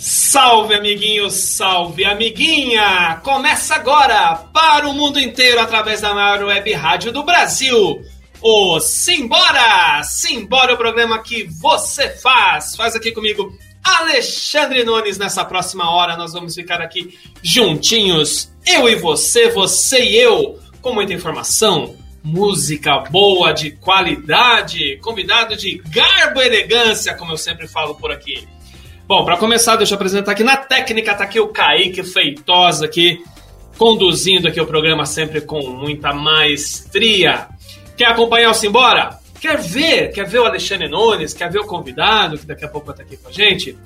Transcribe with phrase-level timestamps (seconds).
[0.00, 3.20] Salve, amiguinho, salve, amiguinha!
[3.22, 8.02] Começa agora para o mundo inteiro através da maior web rádio do Brasil.
[8.40, 10.02] O Simbora!
[10.02, 12.74] Simbora, o programa que você faz.
[12.74, 13.52] Faz aqui comigo,
[13.84, 15.18] Alexandre Nunes.
[15.18, 20.94] Nessa próxima hora, nós vamos ficar aqui juntinhos, eu e você, você e eu, com
[20.94, 21.94] muita informação,
[22.24, 28.48] música boa, de qualidade, convidado de garbo e elegância, como eu sempre falo por aqui.
[29.10, 33.20] Bom, para começar, deixa eu apresentar aqui na técnica, tá aqui o Kaique Feitosa aqui,
[33.76, 37.48] conduzindo aqui o programa sempre com muita maestria.
[37.96, 39.18] Quer acompanhar o Simbora?
[39.40, 40.12] Quer ver?
[40.12, 41.34] Quer ver o Alexandre Nunes?
[41.34, 43.76] Quer ver o convidado, que daqui a pouco vai estar aqui com a gente?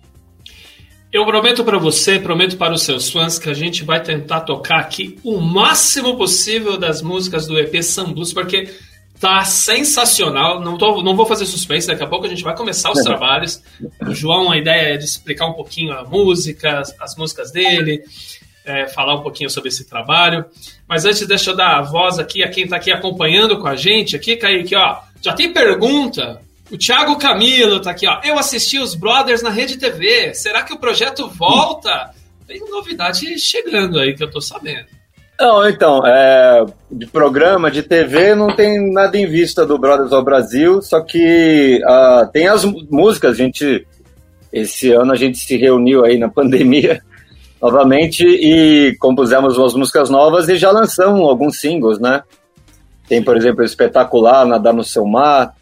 [1.15, 4.81] Eu prometo para você, prometo para os seus fãs que a gente vai tentar tocar
[4.81, 8.69] aqui o máximo possível das músicas do EP Sun Blues, porque
[9.17, 10.59] tá sensacional.
[10.59, 13.63] Não, tô, não vou fazer suspense, daqui a pouco a gente vai começar os trabalhos.
[14.05, 18.03] O João, a ideia é de explicar um pouquinho a música, as, as músicas dele,
[18.65, 20.43] é, falar um pouquinho sobre esse trabalho.
[20.85, 23.77] Mas antes, deixa eu dar a voz aqui a quem está aqui acompanhando com a
[23.77, 24.17] gente.
[24.17, 28.19] Aqui, Kaique, ó, já tem pergunta o Thiago Camilo tá aqui, ó.
[28.23, 30.33] Eu assisti os Brothers na Rede TV.
[30.33, 32.11] Será que o projeto volta?
[32.47, 34.87] Tem novidade chegando aí que eu tô sabendo.
[35.39, 40.23] Não, então, é, de programa, de TV, não tem nada em vista do Brothers ao
[40.23, 43.85] Brasil, só que uh, tem as músicas, a gente,
[44.51, 47.01] esse ano a gente se reuniu aí na pandemia
[47.61, 52.23] novamente e compusemos umas músicas novas e já lançamos alguns singles, né?
[53.07, 55.53] Tem, por exemplo, Espetacular, Nadar no Seu Mar,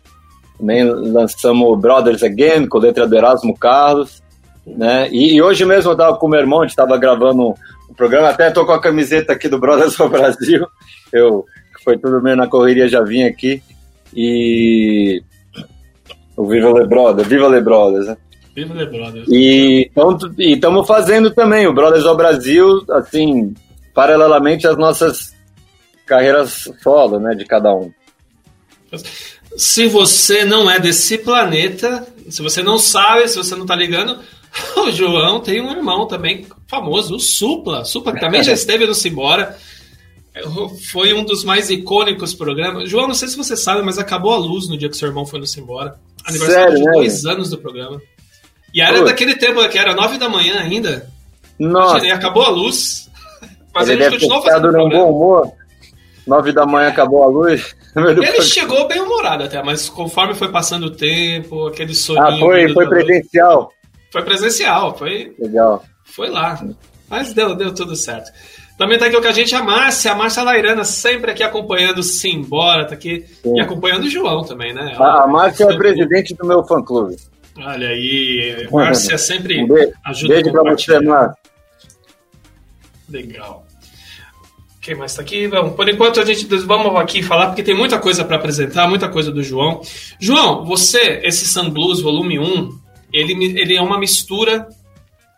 [0.58, 4.22] também lançamos Brothers Again, com letra do Erasmo Carlos.
[4.66, 5.10] Né?
[5.12, 7.54] E, e hoje mesmo eu estava com o meu irmão, a gente estava gravando um,
[7.90, 10.66] um, programa, até estou com a camiseta aqui do Brothers do Brasil.
[11.12, 11.46] Eu,
[11.84, 13.62] foi tudo meio na correria, já vim aqui.
[14.16, 15.22] E.
[16.36, 18.18] O Viva Le Brothers, Viva Le Brothers, né?
[18.56, 19.28] Viva Le Brothers.
[19.30, 19.92] E
[20.40, 23.54] estamos fazendo também o Brothers do Brasil, assim,
[23.94, 25.34] paralelamente às nossas
[26.06, 27.92] carreiras solo, né, de cada um.
[29.58, 34.20] Se você não é desse planeta, se você não sabe, se você não tá ligando,
[34.78, 37.86] o João tem um irmão também famoso, o Supla.
[37.86, 39.58] Supla, que também já esteve no Simbora.
[40.92, 42.90] Foi um dos mais icônicos programas.
[42.90, 45.26] João, não sei se você sabe, mas acabou a luz no dia que seu irmão
[45.26, 45.96] foi no Simbora.
[46.26, 48.02] Aniversário Sério, de dois anos do programa.
[48.74, 49.06] E era Pô.
[49.06, 51.08] daquele tempo que era nove da manhã ainda.
[51.60, 52.06] Nossa.
[52.06, 53.10] E acabou a luz.
[53.74, 55.52] Mas Ele gente continuou fazendo num bom humor.
[56.26, 57.76] Nove da manhã acabou a luz.
[57.96, 62.26] Ele chegou bem humorado até, mas conforme foi passando o tempo, aquele soninho.
[62.26, 63.72] Ah, foi, foi presencial.
[64.12, 65.36] Foi presencial, foi.
[65.40, 65.84] Legal.
[66.06, 66.60] Foi lá.
[67.10, 68.32] Mas deu, deu tudo certo.
[68.78, 72.04] Também tá aqui com a gente a Márcia, a Márcia Lairana, sempre aqui acompanhando o
[72.04, 73.26] Simbora, tá aqui.
[73.44, 73.58] Sim.
[73.58, 74.96] E acompanhando o João também, né?
[74.98, 77.16] a Márcia é presidente do meu fã-clube.
[77.58, 80.34] Olha aí, Márcia sempre um beijo, ajuda.
[80.34, 81.38] Beijo pra você, Márcia.
[83.10, 83.66] Legal.
[84.84, 85.48] Quem mais está aqui?
[85.48, 89.08] Vamos, por enquanto a gente vamos aqui falar porque tem muita coisa para apresentar, muita
[89.08, 89.82] coisa do João.
[90.20, 92.80] João, você, esse Sun Blues Volume 1,
[93.14, 94.68] ele, ele é uma mistura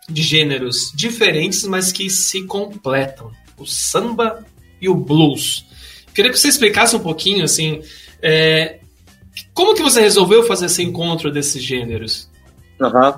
[0.10, 3.32] de gêneros diferentes, mas que se completam.
[3.56, 4.44] O samba
[4.82, 5.68] e o blues.
[6.12, 7.82] Queria que você explicasse um pouquinho, assim,
[8.24, 8.80] é,
[9.54, 12.28] como que você resolveu fazer esse encontro desses gêneros?
[12.82, 13.14] Uhum.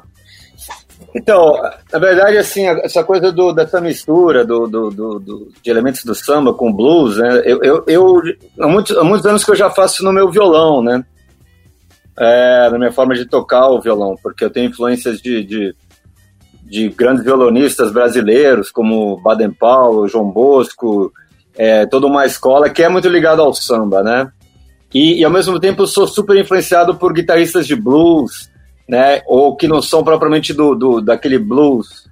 [1.16, 1.54] Então,
[1.92, 6.54] na verdade, assim, essa coisa do, dessa mistura do, do, do, de elementos do samba
[6.54, 7.42] com blues, né?
[7.46, 8.22] Eu, eu, eu
[8.60, 11.04] há, muitos, há muitos anos que eu já faço no meu violão, né?
[12.20, 15.76] É, na minha forma de tocar o violão, porque eu tenho influências de, de,
[16.64, 21.12] de grandes violonistas brasileiros, como Baden Powell, João Bosco,
[21.56, 24.32] é, toda uma escola que é muito ligada ao samba, né?
[24.94, 28.50] E, e, ao mesmo tempo eu sou super influenciado por guitarristas de blues,
[28.88, 29.22] né?
[29.26, 32.08] Ou que não são propriamente do, do daquele blues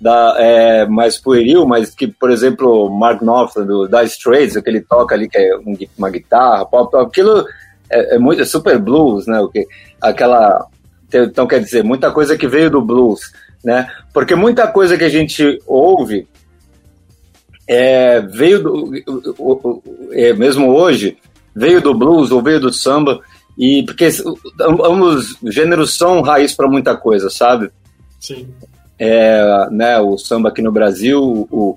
[0.00, 4.70] da, é, mais pueril, mas que, por exemplo, Mark Knopfler, do Dire Straits, o que
[4.70, 7.44] ele toca ali, que é um, uma guitarra, pop, aquilo
[7.90, 9.40] é, é, muito, é super blues, né?
[9.40, 9.66] O que,
[10.00, 10.66] aquela,
[11.12, 13.20] então, quer dizer, muita coisa que veio do blues,
[13.62, 13.88] né?
[14.14, 16.26] Porque muita coisa que a gente ouve
[17.68, 18.92] é, veio do,
[20.12, 21.18] é, mesmo hoje,
[21.54, 23.20] veio do blues ou veio do samba,
[23.58, 24.08] e porque
[24.60, 27.70] ambos gêneros são raiz para muita coisa, sabe?
[28.18, 28.48] Sim.
[28.98, 31.76] É, né, o samba aqui no Brasil, o,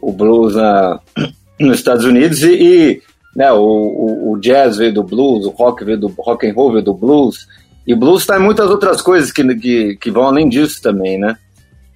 [0.00, 1.00] o blues na,
[1.60, 3.02] nos Estados Unidos e, e
[3.36, 6.72] né, o, o, o, jazz veio do blues, o rock veio do rock and roll
[6.72, 7.46] veio do blues
[7.86, 11.18] e o blues está em muitas outras coisas que, que, que vão além disso também,
[11.18, 11.36] né?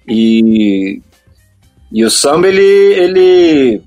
[0.07, 1.01] E,
[1.91, 3.81] e o samba ele, ele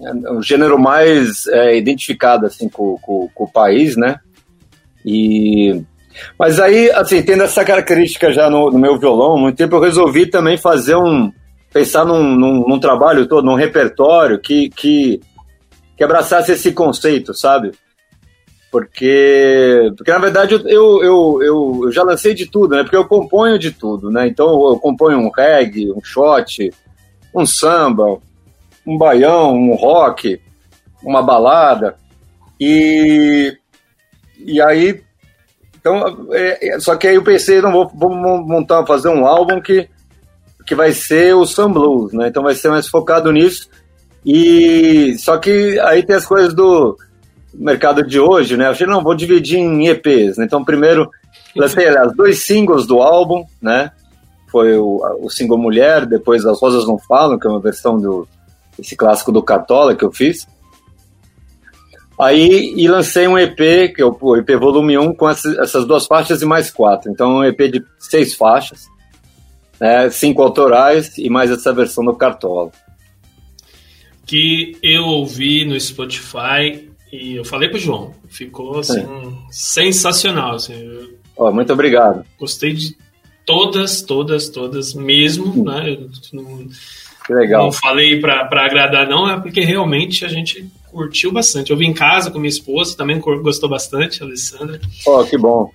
[0.00, 4.18] é o gênero mais é, identificado assim com, com, com, o país, né?
[5.04, 5.82] E
[6.38, 10.26] mas aí, assim, tendo essa característica já no, no meu violão, muito tempo eu resolvi
[10.26, 11.32] também fazer um
[11.72, 15.20] pensar num, num, num trabalho todo, num repertório que, que
[15.96, 17.70] que abraçasse esse conceito, sabe?
[18.72, 21.42] Porque, porque na verdade eu, eu, eu,
[21.84, 22.82] eu, já lancei de tudo, né?
[22.82, 24.26] Porque eu componho de tudo, né?
[24.26, 26.72] Então eu componho um reggae, um shot,
[27.34, 28.18] um samba,
[28.84, 30.40] um baião, um rock,
[31.04, 31.96] uma balada.
[32.58, 33.56] E,
[34.44, 35.02] e aí.
[35.80, 39.60] Então, é, é, só que aí eu pensei, não vou, vou montar, fazer um álbum
[39.60, 39.88] que,
[40.64, 42.28] que vai ser o Sun Blues, né?
[42.28, 43.68] Então vai ser mais focado nisso.
[44.24, 46.96] E só que aí tem as coisas do
[47.52, 48.66] mercado de hoje, né?
[48.66, 50.38] Eu achei, não, vou dividir em EPs.
[50.38, 50.44] Né?
[50.44, 51.10] Então, primeiro,
[51.56, 53.90] lancei aliás, dois singles do álbum, né?
[54.50, 58.28] Foi o, o single Mulher, depois As Rosas Não Falam, que é uma versão do
[58.78, 60.46] esse clássico do Cartola que eu fiz.
[62.22, 66.42] Aí, e lancei um EP, que é o EP Volume 1, com essas duas faixas
[66.42, 67.10] e mais quatro.
[67.10, 68.86] Então, um EP de seis faixas,
[69.80, 70.08] né?
[70.10, 72.70] cinco autorais e mais essa versão do Cartola
[74.32, 78.14] que eu ouvi no Spotify e eu falei pro João.
[78.28, 79.32] Ficou assim, é.
[79.50, 80.54] sensacional.
[80.54, 82.24] Assim, oh, muito obrigado.
[82.38, 82.96] Gostei de
[83.44, 85.90] todas, todas, todas mesmo, né?
[85.90, 86.66] Eu não,
[87.26, 87.64] que legal.
[87.64, 91.70] Não falei para agradar, não, é porque realmente a gente curtiu bastante.
[91.70, 94.80] Eu vim em casa com minha esposa, também gostou bastante, a Alessandra.
[95.06, 95.70] Oh, que bom.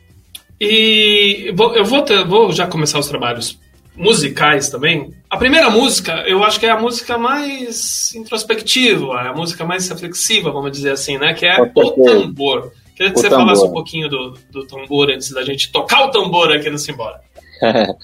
[0.62, 3.60] E eu vou, ter, vou já começar os trabalhos
[3.96, 5.12] musicais também.
[5.30, 9.90] A primeira música, eu acho que é a música mais introspectiva, é a música mais
[9.90, 11.34] reflexiva, vamos dizer assim, né?
[11.34, 12.72] Que é O Tambor.
[12.96, 13.46] Queria que o você tambor.
[13.46, 17.22] falasse um pouquinho do, do tambor antes da gente tocar o tambor aqui no Simbora.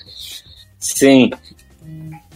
[0.78, 1.32] Sim.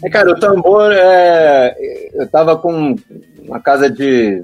[0.03, 1.75] É, cara, o tambor, é...
[2.13, 2.95] eu tava com
[3.37, 4.43] uma casa de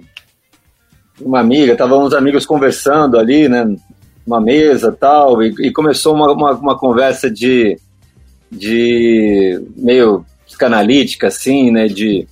[1.26, 3.76] uma amiga, tava uns amigos conversando ali, né?
[4.26, 7.78] Uma mesa tal, e, e começou uma, uma, uma conversa de
[8.56, 11.88] de meio psicanalítica, assim, né?
[11.88, 12.28] De,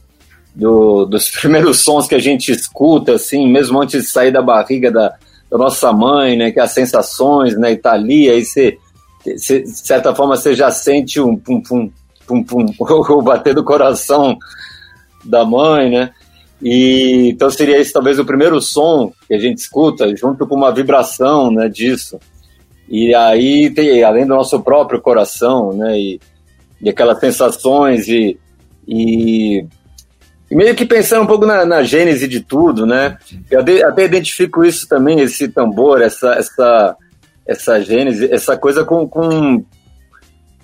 [0.56, 4.92] do, dos primeiros sons que a gente escuta, assim, mesmo antes de sair da barriga
[4.92, 5.16] da,
[5.50, 6.52] da nossa mãe, né?
[6.52, 7.72] Que as sensações, né?
[7.72, 8.78] E tá ali, aí você,
[9.26, 11.92] de certa forma, você já sente um pum, pum,
[12.28, 14.38] pum, pum, o bater do coração
[15.24, 16.12] da mãe, né?
[16.62, 20.72] E então seria esse talvez o primeiro som que a gente escuta, junto com uma
[20.72, 22.20] vibração, né, disso.
[22.94, 25.98] E aí tem, além do nosso próprio coração, né?
[25.98, 26.20] E,
[26.82, 28.38] e aquelas sensações e,
[28.86, 29.66] e,
[30.50, 33.18] e, meio que pensando um pouco na, na gênese de tudo, né?
[33.50, 36.98] Eu até, identifico isso também, esse tambor, essa, essa,
[37.48, 39.64] essa gênese, essa coisa com, com,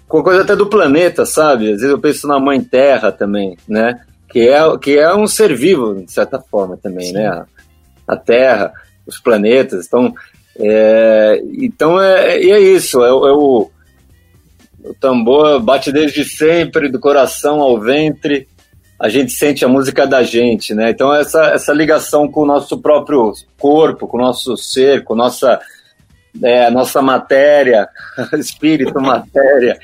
[0.05, 1.71] com coisa até do planeta, sabe?
[1.71, 4.01] Às vezes eu penso na Mãe Terra também, né?
[4.29, 7.13] Que é, que é um ser vivo, de certa forma também, Sim.
[7.13, 7.27] né?
[7.27, 7.45] A,
[8.07, 8.73] a Terra,
[9.05, 9.87] os planetas.
[9.87, 10.13] Então,
[10.59, 13.69] é, então é, é isso, é, é, o,
[14.83, 18.47] o tambor bate desde sempre, do coração ao ventre,
[18.99, 20.89] a gente sente a música da gente, né?
[20.89, 25.59] Então essa, essa ligação com o nosso próprio corpo, com o nosso ser, com nossa,
[26.41, 27.87] é, nossa matéria,
[28.33, 29.77] espírito, matéria,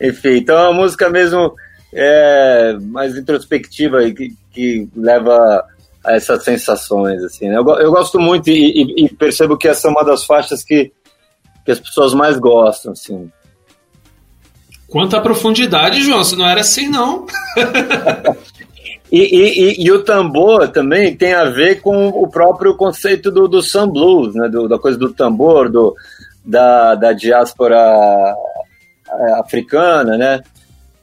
[0.00, 0.38] enfim.
[0.38, 1.54] Então a música mesmo
[1.92, 5.64] é mais introspectiva e que, que leva
[6.04, 7.48] a essas sensações, assim.
[7.48, 7.56] Né?
[7.56, 10.92] Eu, eu gosto muito e, e, e, percebo que essa é uma das faixas que,
[11.64, 13.30] que as pessoas mais gostam, assim.
[14.88, 17.26] Quanta profundidade, João, se não era assim, não.
[19.10, 23.62] e, e, e, o tambor também tem a ver com o próprio conceito do, do
[23.62, 24.48] sun blues, né?
[24.48, 25.94] Do, da coisa do tambor, do,
[26.44, 28.34] da, da diáspora
[29.08, 30.42] é, africana, né?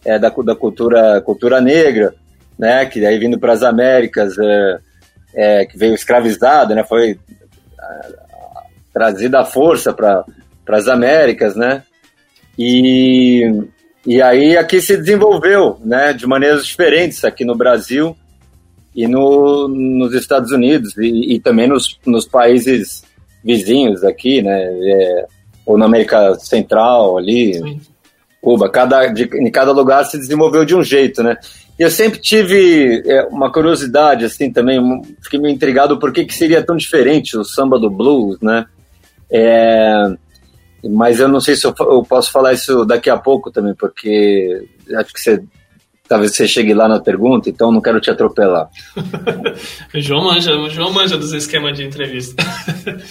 [0.05, 2.13] É, da, da cultura, cultura negra,
[2.57, 2.85] né?
[2.85, 4.79] Que aí vindo para as Américas, é,
[5.33, 6.83] é, que veio escravizada, né?
[6.83, 7.19] Foi
[8.93, 10.25] trazida à força para
[10.67, 11.83] as Américas, né?
[12.57, 13.49] E,
[14.05, 18.15] e aí aqui se desenvolveu, né, de maneiras diferentes aqui no Brasil
[18.93, 23.03] e no, nos Estados Unidos e, e também nos, nos, países
[23.41, 25.25] vizinhos aqui, né, é,
[25.65, 27.81] ou na América Central ali, Sim.
[28.41, 31.37] Cuba, cada, de, em cada lugar se desenvolveu de um jeito, né.
[31.77, 34.79] E eu sempre tive é, uma curiosidade, assim, também,
[35.21, 38.65] fiquei meio intrigado por que, que seria tão diferente o samba do blues, né.
[39.31, 40.11] É,
[40.89, 44.65] mas eu não sei se eu, eu, posso falar isso daqui a pouco também, porque
[44.95, 45.43] acho que você
[46.07, 48.67] talvez você chegue lá na pergunta, então não quero te atropelar.
[49.93, 52.43] João manja, o João manja dos esquemas de entrevista.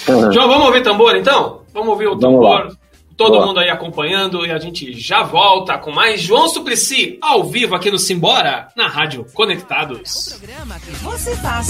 [0.08, 0.32] Uhum.
[0.32, 1.60] João, vamos ouvir tambor então?
[1.72, 2.76] Vamos ouvir o tambor.
[3.18, 3.46] Todo Boa.
[3.46, 7.90] mundo aí acompanhando e a gente já volta com mais João Suplicy ao vivo aqui
[7.90, 10.28] no Simbora, na Rádio Conectados.
[10.28, 11.66] O programa que você faz.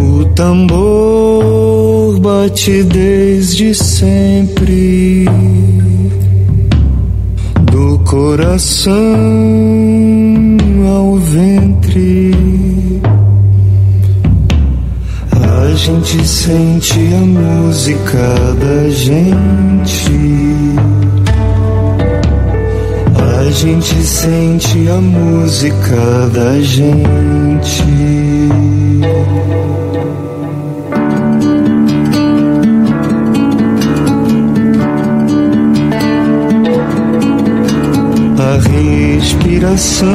[0.00, 5.26] O tambor bate desde sempre
[7.70, 8.94] do coração
[10.88, 12.63] ao ventre.
[15.64, 20.12] A gente sente a música da gente.
[23.16, 27.82] A gente sente a música da gente.
[38.38, 40.10] A respiração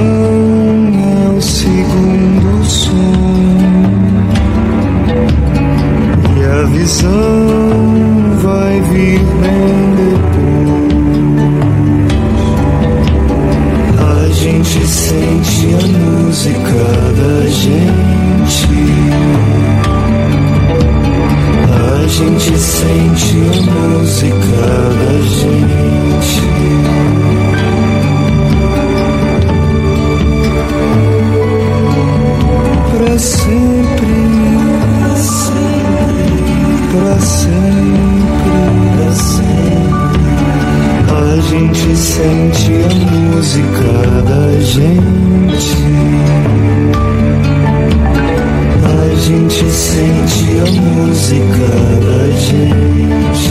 [0.94, 3.59] é o segundo som
[6.72, 10.90] visão vai vir bem depois.
[13.98, 16.84] A gente sente a música
[17.18, 18.70] da gente.
[21.72, 24.62] A gente sente a música
[25.00, 25.70] da gente.
[33.20, 33.89] sempre,
[37.00, 38.52] para sempre,
[38.96, 40.00] para sempre.
[41.12, 43.92] A gente sente a música
[44.28, 45.78] da gente.
[48.84, 51.68] A gente sente a música
[52.06, 53.50] da gente.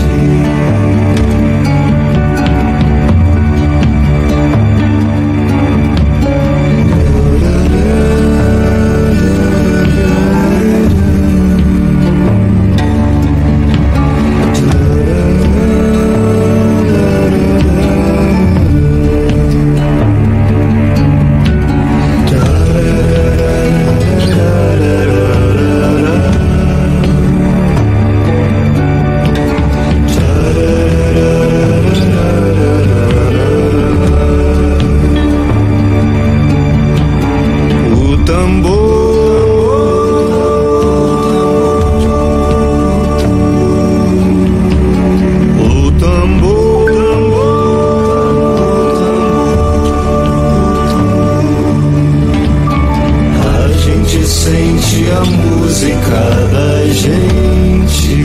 [54.89, 58.25] a música da gente.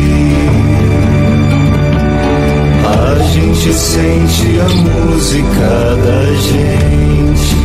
[2.86, 7.56] A gente sente a música da gente.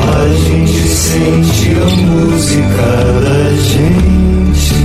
[0.00, 2.88] A gente sente a música
[3.24, 4.76] da gente.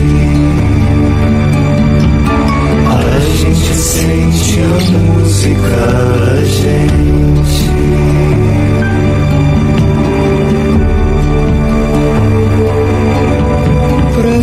[2.89, 5.83] A gente sente a música
[6.19, 6.83] da gente.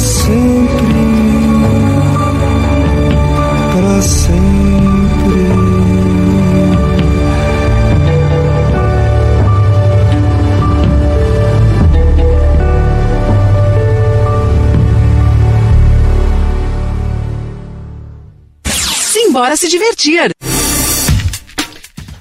[0.01, 1.05] sempre,
[3.75, 4.41] para sempre.
[19.13, 20.31] Simbora se divertir.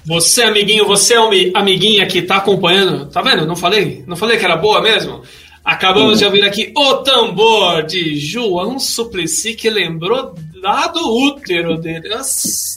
[0.05, 3.45] Você, amiguinho, você, é amiguinha que tá acompanhando, tá vendo?
[3.45, 4.03] Não falei?
[4.07, 5.21] Não falei que era boa mesmo?
[5.69, 12.09] Acabamos de ouvir aqui o tambor de João Suplicy, que lembrou lá do útero dele.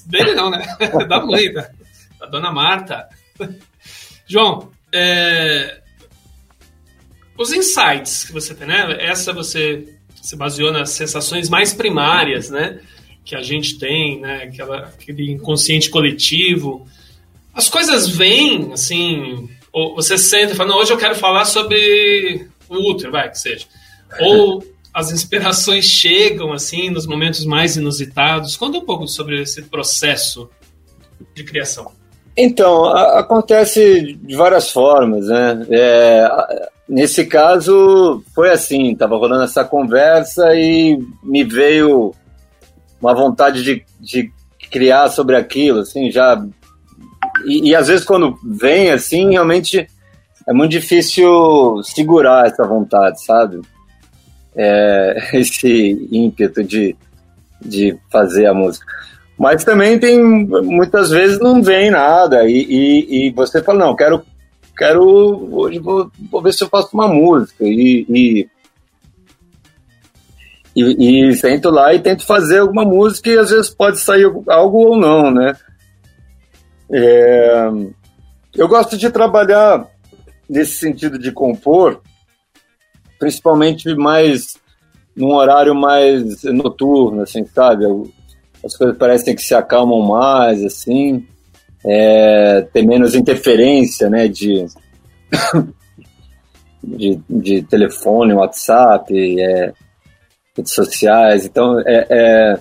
[0.04, 0.62] Dele não, né?
[1.08, 1.70] da mãe, da,
[2.20, 3.08] da dona Marta.
[4.26, 5.80] João, é,
[7.38, 8.98] os insights que você tem, né?
[9.00, 9.88] Essa você
[10.20, 12.78] se baseou nas sensações mais primárias, né?
[13.24, 14.42] Que a gente tem, né?
[14.42, 16.86] Aquela, aquele inconsciente coletivo.
[17.54, 23.12] As coisas vêm, assim, ou você sente e fala, hoje eu quero falar sobre útero,
[23.12, 23.66] vai, que seja.
[24.20, 24.62] Ou
[24.92, 28.56] as inspirações chegam, assim, nos momentos mais inusitados.
[28.56, 30.50] Conta um pouco sobre esse processo
[31.34, 31.92] de criação.
[32.36, 35.66] Então, a, acontece de várias formas, né?
[35.70, 42.14] É, nesse caso, foi assim, estava rolando essa conversa e me veio
[43.00, 44.30] uma vontade de, de
[44.70, 46.42] criar sobre aquilo, assim, já...
[47.46, 49.86] E, e às vezes quando vem, assim, realmente
[50.48, 53.60] é muito difícil segurar essa vontade, sabe?
[54.54, 56.96] É, esse ímpeto de,
[57.60, 58.86] de fazer a música.
[59.38, 64.22] Mas também tem, muitas vezes não vem nada, e, e, e você fala, não, quero,
[64.76, 65.02] quero
[65.52, 68.48] hoje vou, vou ver se eu faço uma música, e, e,
[70.76, 74.78] e, e sento lá e tento fazer alguma música, e às vezes pode sair algo
[74.78, 75.56] ou não, né?
[76.92, 77.68] É,
[78.54, 79.88] eu gosto de trabalhar
[80.52, 82.02] nesse sentido de compor,
[83.18, 84.60] principalmente mais
[85.16, 87.86] num horário mais noturno, assim, sabe?
[88.62, 91.26] As coisas parecem que se acalmam mais, assim,
[91.84, 94.66] é, tem menos interferência, né, de,
[96.84, 99.10] de, de telefone, WhatsApp,
[99.40, 99.72] é,
[100.54, 102.58] redes sociais, então é, é,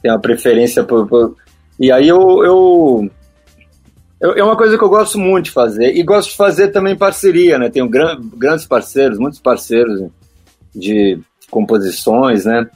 [0.00, 1.36] tem uma preferência por, por...
[1.78, 3.10] E aí eu, eu
[4.20, 5.96] é uma coisa que eu gosto muito de fazer.
[5.96, 7.68] E gosto de fazer também parceria, né?
[7.68, 10.08] Tenho gran, grandes parceiros, muitos parceiros
[10.74, 11.18] de
[11.50, 12.68] composições, né?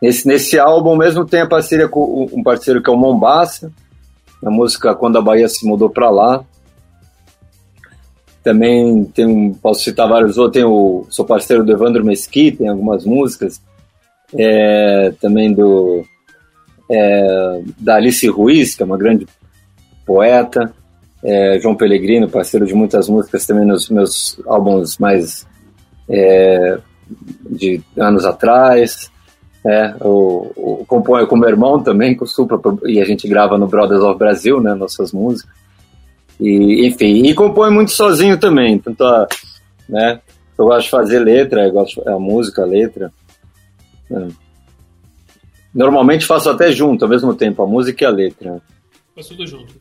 [0.00, 3.72] Nesse, nesse álbum mesmo tem a parceria com um parceiro que é o Mombasa,
[4.44, 6.44] a música Quando a Bahia se mudou para lá.
[8.42, 13.04] Também tem, posso citar vários outros, tem o, sou parceiro do Evandro Mesquita, tem algumas
[13.04, 13.60] músicas.
[14.36, 16.04] É, também do
[16.90, 19.26] é, da Alice Ruiz, que é uma grande
[20.04, 20.74] poeta
[21.24, 25.46] é, João Pellegrino, parceiro de muitas músicas também nos meus álbuns mais
[26.08, 26.78] é,
[27.50, 29.10] de anos atrás.
[29.66, 33.56] É, o, o compõe com meu irmão também, com o Supra, e a gente grava
[33.56, 35.50] no Brothers of Brasil, né, nossas músicas.
[36.38, 39.26] E, enfim, e compõe muito sozinho também, tanto a,
[39.88, 40.20] né,
[40.58, 43.10] eu gosto de fazer letra, eu gosto a música, a letra.
[44.10, 44.28] É.
[45.74, 48.62] Normalmente faço até junto, ao mesmo tempo, a música e a letra.
[49.14, 49.74] Faz tudo junto.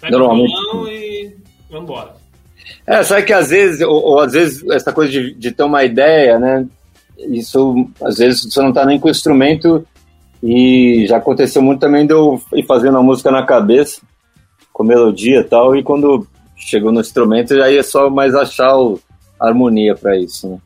[0.00, 0.54] Pega Normalmente.
[0.88, 1.36] e
[1.70, 2.14] vambora.
[2.86, 5.84] É, sabe que às vezes, ou, ou, às vezes essa coisa de, de ter uma
[5.84, 6.66] ideia, né?
[7.18, 9.86] Isso, às vezes, você não tá nem com o instrumento
[10.42, 14.00] e já aconteceu muito também de eu ir fazendo a música na cabeça,
[14.72, 18.98] com melodia e tal, e quando chegou no instrumento, aí é só mais achar o,
[19.38, 20.58] a harmonia para isso, né?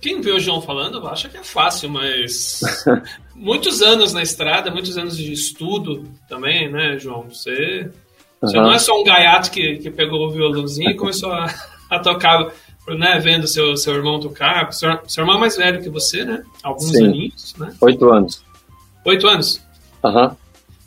[0.00, 2.60] Quem vê o João falando acha que é fácil, mas
[3.34, 7.24] muitos anos na estrada, muitos anos de estudo também, né, João?
[7.28, 7.90] Você,
[8.40, 11.52] você não é só um gaiato que, que pegou o violãozinho e começou a,
[11.90, 12.52] a tocar,
[12.88, 14.72] né, vendo seu, seu irmão tocar.
[14.72, 16.44] Seu, seu irmão é mais velho que você, né?
[16.62, 17.06] Alguns Sim.
[17.06, 17.74] aninhos, né?
[17.80, 18.44] Oito anos.
[19.04, 19.60] Oito anos?
[20.04, 20.36] Aham.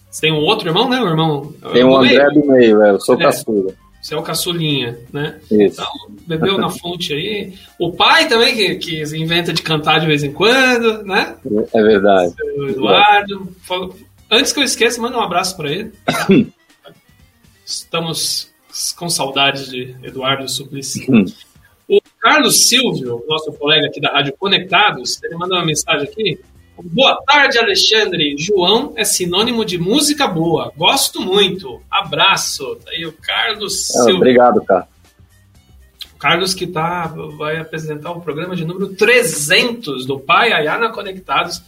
[0.10, 1.02] Você tem um outro irmão, né?
[1.02, 1.54] O irmão.
[1.71, 3.24] Tem um André do meio, é, eu sou é.
[3.24, 3.74] caçula.
[4.01, 5.39] Você é o caçulinha, né?
[5.43, 5.79] Isso.
[5.79, 5.91] Então,
[6.25, 7.53] bebeu na fonte aí.
[7.77, 11.35] O pai também, que, que inventa de cantar de vez em quando, né?
[11.71, 12.33] É verdade.
[12.57, 13.55] O Eduardo.
[14.29, 15.91] Antes que eu esqueça, manda um abraço para ele.
[17.63, 18.51] Estamos
[18.95, 21.05] com saudades de Eduardo Suplicy.
[21.87, 26.39] o Carlos Silvio, nosso colega aqui da Rádio Conectados, ele mandou uma mensagem aqui.
[26.84, 28.36] Boa tarde, Alexandre.
[28.38, 30.72] João é sinônimo de música boa.
[30.76, 31.82] Gosto muito.
[31.89, 32.76] Abraço.
[32.78, 34.88] Tá aí o Carlos é, Obrigado, cara.
[36.13, 41.62] O Carlos que tá, vai apresentar o programa de número 300 do Pai Ayana Conectados.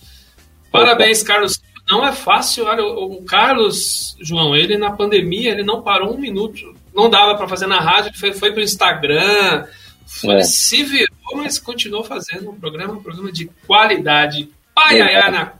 [0.71, 1.33] Parabéns, Opa.
[1.33, 1.61] Carlos.
[1.89, 2.65] Não é fácil.
[2.65, 6.73] Olha, o Carlos, João, ele na pandemia, ele não parou um minuto.
[6.93, 9.65] Não dava para fazer na rádio, ele foi, foi para o Instagram,
[10.05, 10.43] foi, é.
[10.43, 15.53] se virou, mas continuou fazendo um programa, um programa de qualidade Pai Ayana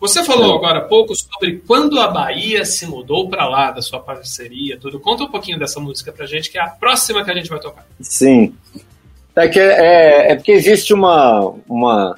[0.00, 0.56] Você falou é.
[0.56, 5.00] agora há pouco sobre quando a Bahia se mudou para lá, da sua parceria, tudo.
[5.00, 7.60] Conta um pouquinho dessa música pra gente, que é a próxima que a gente vai
[7.60, 7.86] tocar.
[8.00, 8.54] Sim.
[9.36, 12.14] É, que é, é porque existe uma, uma,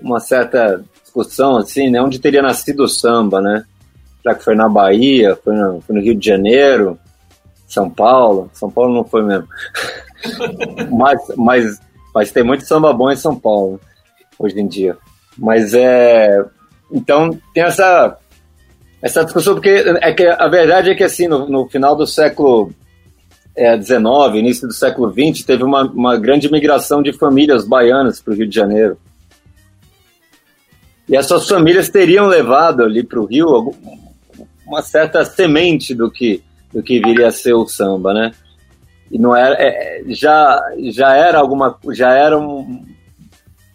[0.00, 2.00] uma certa discussão, assim, né?
[2.00, 3.64] Onde teria nascido o samba, né?
[4.24, 6.98] Já que foi na Bahia, foi no, foi no Rio de Janeiro,
[7.68, 8.50] São Paulo.
[8.54, 9.46] São Paulo não foi mesmo.
[10.90, 11.80] mas, mas,
[12.14, 13.78] mas tem muito samba bom em São Paulo,
[14.38, 14.96] hoje em dia.
[15.36, 16.44] Mas é...
[16.90, 18.16] Então, tem essa,
[19.02, 22.72] essa discussão, porque é que a verdade é que, assim, no, no final do século
[23.56, 28.32] é, 19, início do século 20, teve uma, uma grande migração de famílias baianas para
[28.32, 28.98] o Rio de Janeiro.
[31.08, 33.74] E essas famílias teriam levado ali para o Rio
[34.66, 36.42] uma certa semente do que,
[36.72, 38.32] do que viria a ser o samba, né?
[39.10, 42.82] E não era, é, já, já era alguma, já eram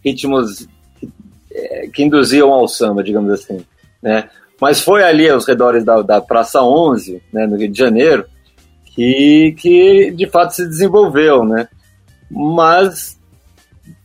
[0.10, 0.68] ritmos
[1.00, 1.10] que,
[1.52, 3.66] é, que induziam ao samba, digamos assim,
[4.02, 4.30] né?
[4.60, 8.26] Mas foi ali aos redores da, da Praça 11, né, no Rio de Janeiro,
[8.86, 11.68] que, que de fato se desenvolveu, né?
[12.30, 13.18] Mas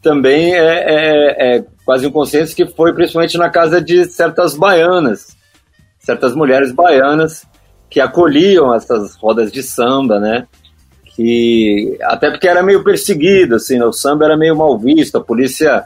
[0.01, 5.37] também é, é, é quase consenso que foi principalmente na casa de certas baianas,
[5.99, 7.45] certas mulheres baianas
[7.91, 10.47] que acolhiam essas rodas de samba, né?
[11.17, 13.85] Que até porque era meio perseguido, assim, né?
[13.85, 15.85] o samba era meio mal visto, a polícia,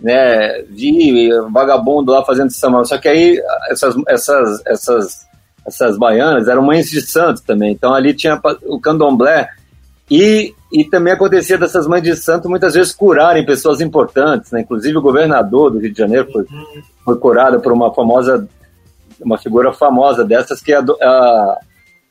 [0.00, 2.84] né, via vagabundo lá fazendo samba.
[2.84, 5.28] Só que aí essas essas essas
[5.66, 7.72] essas baianas eram mães de santo também.
[7.72, 9.48] Então ali tinha o candomblé
[10.10, 14.62] e, e também acontecia dessas mães de santo muitas vezes curarem pessoas importantes, né?
[14.62, 16.46] Inclusive o governador do Rio de Janeiro foi,
[17.04, 18.48] foi curado por uma famosa,
[19.20, 21.58] uma figura famosa dessas que é a, a,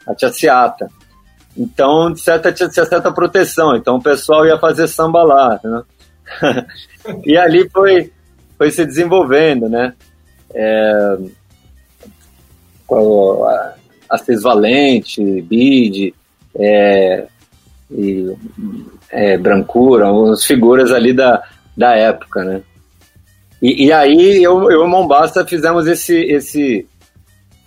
[0.09, 0.87] a Tia Ciata.
[1.57, 3.75] Então, certa, tinha certa proteção.
[3.75, 5.81] Então o pessoal ia fazer samba lá, né?
[7.25, 8.11] e ali foi,
[8.57, 9.93] foi se desenvolvendo, né?
[10.53, 11.17] É,
[14.09, 16.13] Assis Valente, Bide,
[16.55, 17.27] é,
[17.91, 18.33] e,
[19.09, 21.43] é, Brancura, as figuras ali da,
[21.75, 22.61] da época, né?
[23.61, 26.87] E, e aí eu, eu e Mombasa fizemos esse, esse,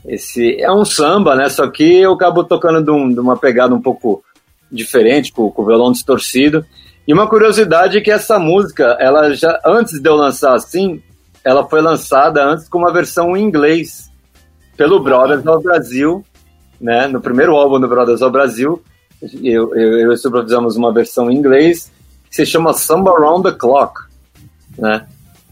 [0.06, 0.60] esse...
[0.60, 1.48] É um samba, né?
[1.48, 4.22] Só que eu acabo tocando de, um, de uma pegada um pouco
[4.70, 6.64] diferente, com, com o violão distorcido.
[7.10, 11.02] E uma curiosidade é que essa música, ela já antes de eu lançar assim,
[11.44, 14.08] ela foi lançada antes com uma versão em inglês
[14.76, 16.24] pelo Brothers ao Brasil,
[16.80, 17.08] né?
[17.08, 18.80] No primeiro álbum do Brothers ao Brasil,
[19.42, 21.90] eu, eu, eu fizemos uma versão em inglês
[22.28, 24.02] que se chama Samba Around the Clock,
[24.78, 25.04] né?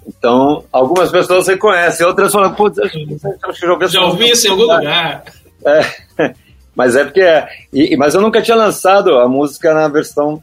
[0.06, 4.50] Então, algumas pessoas reconhecem, outras falam, putz, acho que já ouvi, já ouvi isso em
[4.50, 5.24] algum lugar.
[5.66, 6.34] É,
[6.76, 7.48] mas é porque é.
[7.72, 10.40] E, mas eu nunca tinha lançado a música na versão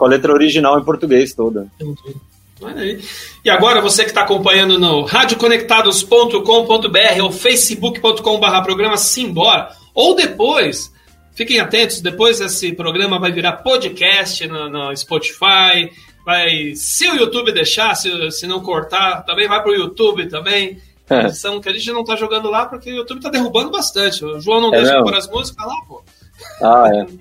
[0.00, 1.68] com a letra original em português toda.
[1.78, 2.16] Entendi.
[2.62, 2.98] Olha aí.
[3.44, 10.90] E agora você que está acompanhando no radioconectados.com.br ou facebook.com.br programa Simbora, ou depois,
[11.34, 15.92] fiquem atentos, depois esse programa vai virar podcast no, no Spotify,
[16.24, 20.78] vai, se o YouTube deixar, se, se não cortar, também vai para o YouTube também.
[21.10, 21.28] É.
[21.28, 24.24] São que a gente não está jogando lá porque o YouTube está derrubando bastante.
[24.24, 26.02] O João não é deixa pôr as músicas lá, pô.
[26.62, 27.06] Ah, é.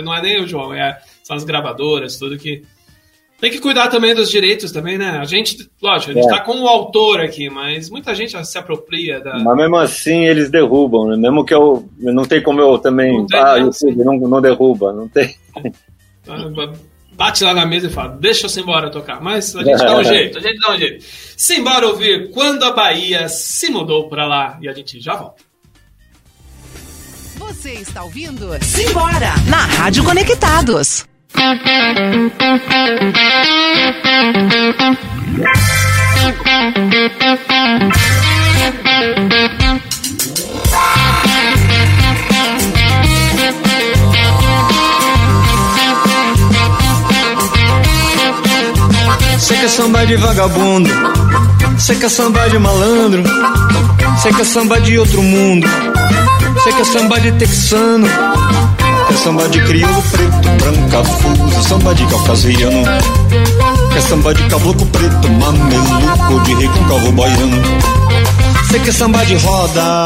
[0.00, 2.62] Não é nem o João, é, são as gravadoras, tudo que
[3.40, 5.18] tem que cuidar também dos direitos também, né?
[5.18, 6.30] A gente, lógico, a gente é.
[6.30, 9.38] tá com o autor aqui, mas muita gente se apropria da.
[9.38, 11.16] Mas mesmo assim eles derrubam, né?
[11.16, 11.88] Mesmo que eu.
[11.98, 13.16] Não tem como eu também.
[13.16, 15.34] Não tem, ah, não, YouTube não, não derruba, não tem.
[17.12, 19.20] Bate lá na mesa e fala, deixa eu embora tocar.
[19.20, 21.04] Mas a gente dá um jeito, a gente dá um jeito.
[21.36, 25.42] Simbora ouvir quando a Bahia se mudou para lá e a gente já volta.
[27.38, 28.50] Você está ouvindo?
[28.62, 29.34] Simbora!
[29.48, 31.09] Na Rádio Conectados.
[49.38, 50.90] Você quer samba de vagabundo,
[51.76, 53.22] você quer samba de malandro,
[54.16, 55.66] você quer samba de outro mundo,
[56.54, 58.06] você quer samba de texano.
[59.10, 62.82] É samba de crioulo preto, branca, fuso, samba de caucasiano.
[63.96, 67.62] É samba de caboclo preto, mameluco, de recôncavo baiano.
[68.70, 70.04] Cê quer samba de roda,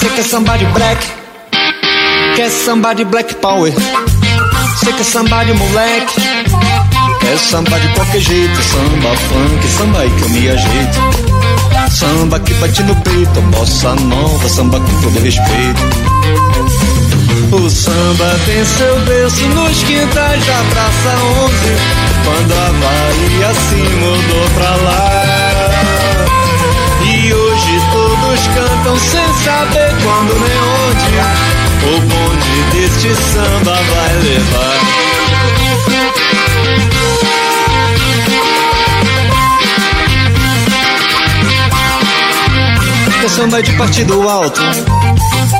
[0.00, 1.06] cê quer samba de black,
[2.34, 3.72] quer samba de black power.
[4.80, 6.20] Cê quer samba de moleque,
[7.32, 11.22] é samba de qualquer jeito, samba funk, samba aí que eu me ajeito.
[11.90, 16.01] Samba que bate no peito, bossa nova, samba com todo respeito.
[17.52, 21.52] O samba tem seu berço nos quintais da Praça 11
[22.24, 25.10] Quando a Bahia se mudou pra lá.
[27.04, 31.12] E hoje todos cantam sem saber quando nem onde.
[31.84, 35.02] O bonde deste samba vai levar.
[43.28, 44.60] Samba de partido alto,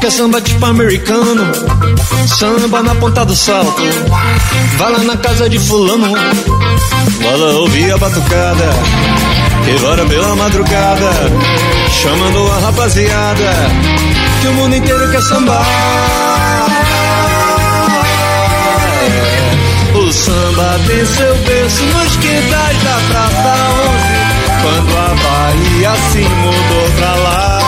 [0.01, 1.53] que é samba tipo americano,
[2.27, 3.83] samba na ponta do salto.
[4.77, 8.71] Vai lá na casa de fulano, lá ouvir a batucada,
[9.65, 11.11] que vara pela madrugada,
[11.91, 13.53] chamando a rapaziada,
[14.41, 15.67] que o mundo inteiro quer sambar.
[19.95, 23.55] O samba tem seu berço nos quintais da Praça
[24.19, 27.62] 11 quando a Bahia se mudou pra lá.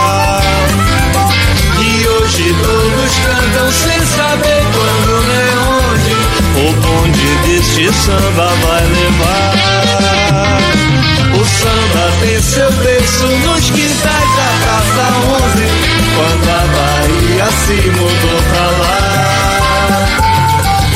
[2.45, 6.13] E hoje todos cantam sem saber quando nem onde
[6.61, 9.55] o bonde deste samba vai levar.
[11.41, 15.05] O samba tem seu berço nos quintais da Praça
[15.57, 15.65] 11
[16.15, 18.99] quando a Bahia se mudou pra lá.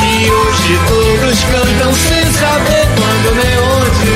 [0.04, 4.12] E hoje todos cantam sem saber quando nem onde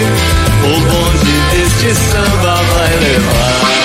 [0.66, 3.81] o bonde deste samba vai levar.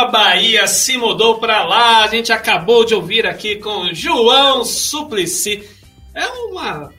[0.00, 5.62] A Bahia se mudou para lá, a gente acabou de ouvir aqui com João Suplicy.
[6.14, 6.90] É uma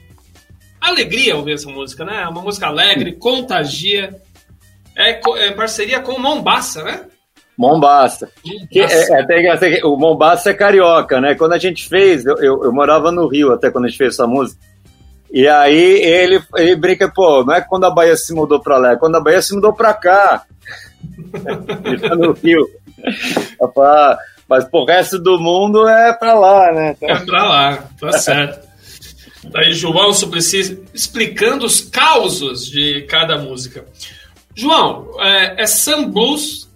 [0.80, 2.22] alegria ouvir essa música, né?
[2.22, 4.14] É uma música alegre, contagia.
[4.96, 7.00] É, é parceria com Mombasa, né?
[7.58, 8.30] Mombasa.
[8.70, 11.34] Que é, é, o Mombasa é carioca, né?
[11.34, 14.14] Quando a gente fez, eu, eu, eu morava no Rio até quando a gente fez
[14.14, 14.60] essa música.
[15.32, 18.92] E aí ele, ele brinca, pô, não é quando a Bahia se mudou pra lá,
[18.92, 20.44] é quando a Bahia se mudou pra cá.
[21.84, 22.80] ele tá no Rio.
[24.48, 26.96] Mas pro resto do mundo é pra lá, né?
[27.00, 28.68] É pra lá, tá certo.
[29.50, 33.84] Tá aí João Suplicy explicando os causos de cada música.
[34.54, 36.70] João, é, é Sun Blues,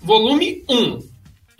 [0.00, 1.10] volume 1.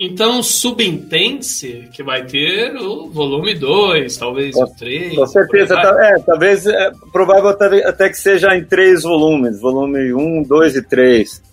[0.03, 5.15] Então, subentende-se que vai ter o volume 2, talvez o 3.
[5.15, 5.75] Com certeza.
[5.75, 10.75] Tá, é, talvez, é provável até, até, que seja em três volumes: volume 1, 2
[10.75, 11.43] e 3.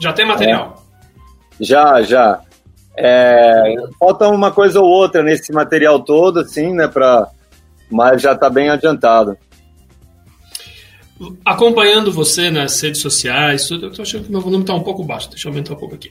[0.00, 0.76] Já tem material?
[0.80, 0.83] É.
[1.60, 2.40] Já, já.
[2.96, 6.86] É, falta uma coisa ou outra nesse material todo, assim, né?
[6.86, 7.28] Pra,
[7.90, 9.36] mas já está bem adiantado
[11.44, 15.30] acompanhando você nas redes sociais, eu tô achando que meu volume está um pouco baixo,
[15.30, 16.10] deixa eu aumentar um pouco aqui.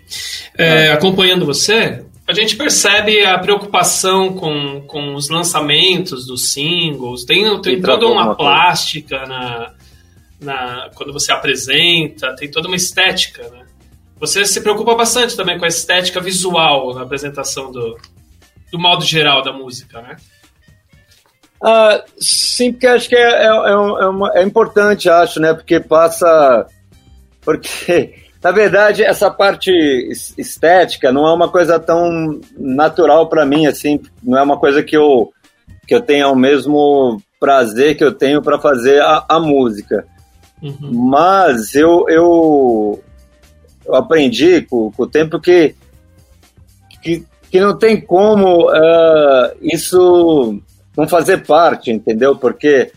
[0.58, 0.93] É, ah.
[0.93, 7.82] Acompanhando você, a gente percebe a preocupação com, com os lançamentos dos singles, tem, tem
[7.82, 9.73] toda uma plástica na,
[10.39, 13.62] na, quando você apresenta, tem toda uma estética, né?
[14.19, 17.97] Você se preocupa bastante também com a estética visual na apresentação do,
[18.71, 20.17] do modo geral da música, né?
[21.63, 25.54] Ah, sim, porque acho que é, é, é, uma, é, importante, acho, né?
[25.54, 26.67] Porque passa.
[27.41, 29.71] Porque, na verdade, essa parte
[30.38, 34.02] estética não é uma coisa tão natural para mim, assim.
[34.21, 35.32] Não é uma coisa que eu,
[35.88, 40.06] que eu tenha o mesmo prazer que eu tenho para fazer a, a música.
[40.62, 41.10] Uhum.
[41.10, 43.03] Mas eu, eu,
[43.86, 45.76] eu aprendi com, com, o tempo que,
[47.02, 50.60] que, que não tem como uh, isso
[50.96, 52.36] não fazer parte, entendeu?
[52.36, 52.91] Porque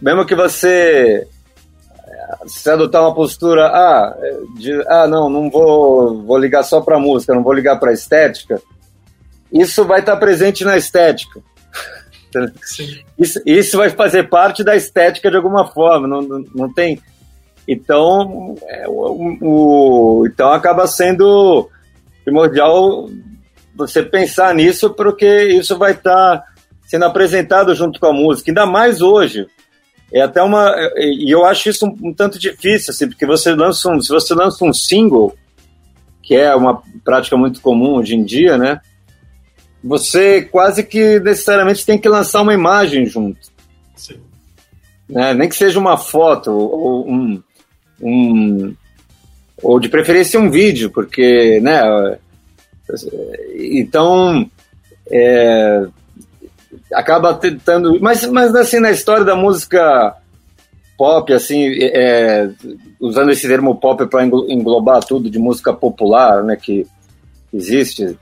[0.00, 1.26] mesmo que você
[2.46, 4.16] se adotar uma postura, ah,
[4.56, 8.60] de, ah não, não vou, vou ligar só para música, não vou ligar para estética,
[9.52, 11.40] isso vai estar presente na estética.
[13.18, 17.00] Isso, isso vai fazer parte da estética de alguma forma, não, não, não tem.
[17.68, 21.68] Então, é, o, o, então acaba sendo
[22.24, 23.08] primordial
[23.74, 26.44] você pensar nisso, porque isso vai estar
[26.86, 29.46] sendo apresentado junto com a música, ainda mais hoje.
[30.12, 30.72] É até uma.
[30.96, 34.34] E eu acho isso um, um, tanto difícil, assim, porque você lança um, se você
[34.34, 35.36] lança um single,
[36.22, 38.80] que é uma prática muito comum hoje em dia, né?
[39.82, 43.38] Você quase que necessariamente tem que lançar uma imagem junto.
[43.96, 44.20] Sim.
[45.08, 45.34] Né?
[45.34, 47.42] Nem que seja uma foto ou um,
[48.00, 48.74] um
[49.62, 52.18] ou de preferência um vídeo, porque, né?
[53.54, 54.48] Então,
[55.10, 55.86] é,
[56.92, 57.98] acaba tentando.
[58.00, 60.14] Mas, mas assim, na história da música
[60.96, 62.50] pop, assim, é,
[63.00, 66.86] usando esse termo pop para englobar tudo de música popular, né, que
[67.52, 68.16] existe,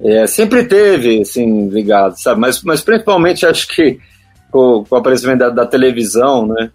[0.00, 2.40] é, sempre teve, assim, ligado, sabe?
[2.40, 3.98] Mas, mas principalmente acho que
[4.50, 6.70] com, com o aparecimento da, da televisão, né?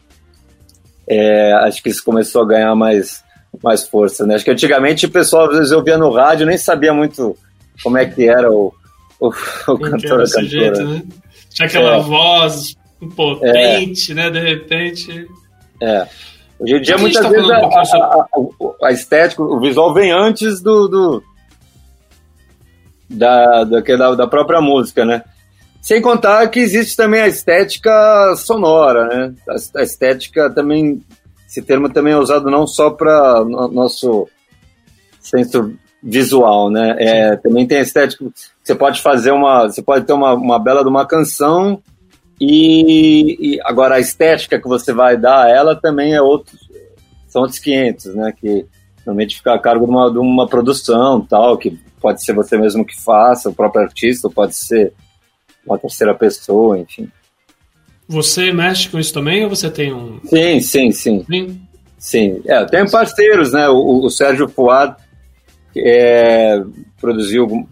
[1.07, 3.23] É, acho que isso começou a ganhar mais,
[3.63, 4.35] mais força, né?
[4.35, 7.35] Acho que antigamente o pessoal, às vezes, ouvia no rádio, nem sabia muito
[7.81, 8.73] como é que era o,
[9.19, 10.25] o, o cantor, cantora.
[10.25, 11.03] Jeito, né?
[11.49, 12.01] Tinha aquela é.
[12.01, 12.75] voz
[13.15, 14.15] potente, é.
[14.15, 14.29] né?
[14.29, 15.27] De repente.
[15.81, 16.07] É.
[16.59, 20.59] Hoje em dia, muitas tá vezes, a, a, a, a, estética, o visual vem antes
[20.59, 21.23] do, do
[23.07, 25.23] da, da, da própria música, né?
[25.81, 29.33] Sem contar que existe também a estética sonora, né?
[29.75, 31.01] A, estética também,
[31.47, 34.27] esse termo também é usado não só para nosso
[35.19, 36.95] senso visual, né?
[36.99, 38.25] É, também tem a estética.
[38.63, 41.81] Você pode fazer uma, você pode ter uma, uma bela de uma canção
[42.39, 46.59] e, e, agora a estética que você vai dar a ela também é outros,
[47.27, 48.33] são outros 500, né?
[48.39, 48.65] Que
[49.05, 52.85] normalmente fica a cargo de uma, de uma produção tal, que pode ser você mesmo
[52.85, 54.93] que faça, o próprio artista, pode ser
[55.67, 57.10] uma terceira pessoa, enfim.
[58.08, 60.19] Você mexe com isso também ou você tem um.
[60.25, 61.25] Sim, sim, sim.
[61.30, 61.62] Sim.
[61.99, 63.67] Sim, é, eu tenho parceiros, né?
[63.69, 64.95] O, o Sérgio Fuad
[65.75, 66.62] é,
[67.01, 67.67] produziu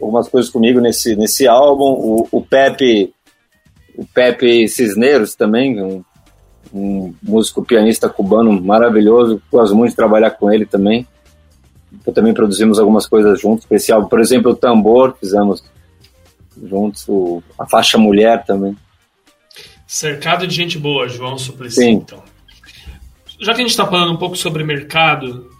[0.00, 1.84] algumas coisas comigo nesse, nesse álbum.
[1.84, 3.12] O, o Pepe
[3.96, 6.04] o Pepe Cisneros também, um,
[6.72, 11.06] um, músico pianista cubano maravilhoso, gosto muito de trabalhar com ele também.
[12.04, 15.62] Eu também produzimos algumas coisas juntos, especial, por exemplo, o tambor, fizemos
[16.62, 17.06] juntos,
[17.58, 18.76] a faixa mulher também.
[19.86, 21.90] Cercado de gente boa, João Suplicy, Sim.
[21.92, 22.22] então.
[23.40, 25.50] Já que a gente está falando um pouco sobre mercado,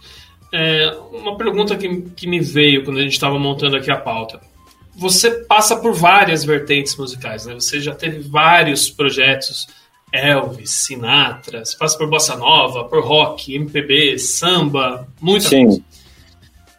[0.53, 4.39] é, uma pergunta que, que me veio quando a gente estava montando aqui a pauta
[4.95, 7.53] você passa por várias vertentes musicais, né?
[7.53, 9.67] Você já teve vários projetos,
[10.11, 15.65] Elvis, Sinatra, você passa por bossa nova, por rock, MPB, samba, muita Sim.
[15.65, 15.83] coisa.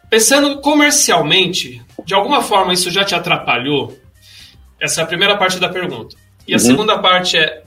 [0.09, 3.95] Pensando comercialmente, de alguma forma isso já te atrapalhou?
[4.79, 6.15] Essa é a primeira parte da pergunta.
[6.47, 6.63] E a uhum.
[6.63, 7.63] segunda parte é,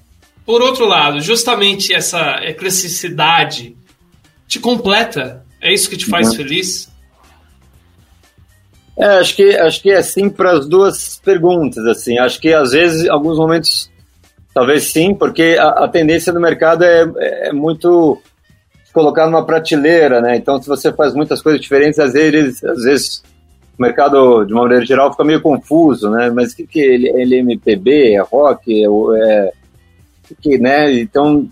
[0.46, 3.76] por outro lado, justamente essa ecleticidade
[4.48, 5.44] te completa?
[5.60, 6.36] É isso que te faz uhum.
[6.36, 6.90] feliz?
[8.98, 12.18] É, acho que acho que é sim para as duas perguntas, assim.
[12.18, 13.90] Acho que às vezes, em alguns momentos,
[14.52, 17.10] talvez sim, porque a, a tendência do mercado é,
[17.48, 18.20] é muito
[18.92, 20.36] colocar numa prateleira, né?
[20.36, 23.22] Então, se você faz muitas coisas diferentes, às vezes, às vezes
[23.80, 26.28] o mercado, de uma maneira geral, fica meio confuso, né?
[26.28, 29.52] Mas o que, que ele, ele é MPB, é rock, é, é
[30.38, 30.92] que, né?
[31.00, 31.48] Então,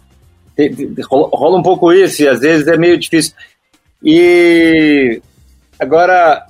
[0.55, 3.33] te, te, rola um pouco isso e às vezes é meio difícil.
[4.05, 5.23] E
[5.81, 6.47] agora,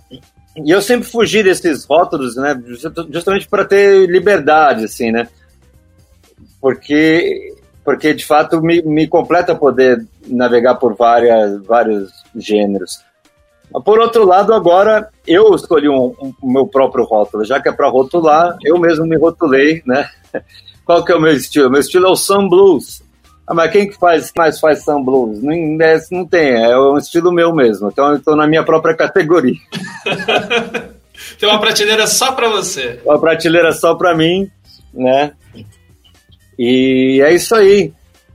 [0.57, 2.61] e eu sempre fugi desses rótulos, né?
[3.13, 5.29] Justamente para ter liberdade, assim, né?
[6.61, 12.99] Porque, porque de fato me, me completa poder navegar por várias, vários gêneros.
[13.85, 17.73] Por outro lado, agora eu escolhi um, um, o meu próprio rótulo, já que é
[17.73, 20.09] para rotular, eu mesmo me rotulei, né?
[20.85, 21.71] Qual que é o meu estilo?
[21.71, 23.03] Meu estilo é o Sun Blues.
[23.47, 25.43] Ah, mas quem que faz, mais faz Sun Blues?
[25.43, 25.55] Não,
[26.13, 27.89] não tem, é um estilo meu mesmo.
[27.89, 29.57] Então eu estou na minha própria categoria.
[31.39, 33.01] tem uma prateleira só para você.
[33.05, 34.51] Uma prateleira só para mim,
[34.95, 35.33] né?
[36.59, 37.93] E é isso aí.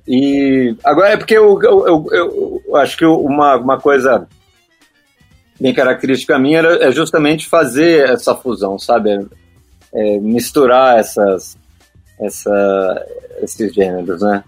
[0.07, 4.27] E agora é porque eu, eu, eu, eu acho que uma, uma coisa
[5.59, 9.11] bem característica minha era, é justamente fazer essa fusão, sabe?
[9.11, 9.19] É,
[9.93, 11.57] é misturar essas,
[12.19, 13.05] essa,
[13.41, 14.43] esses gêneros, né?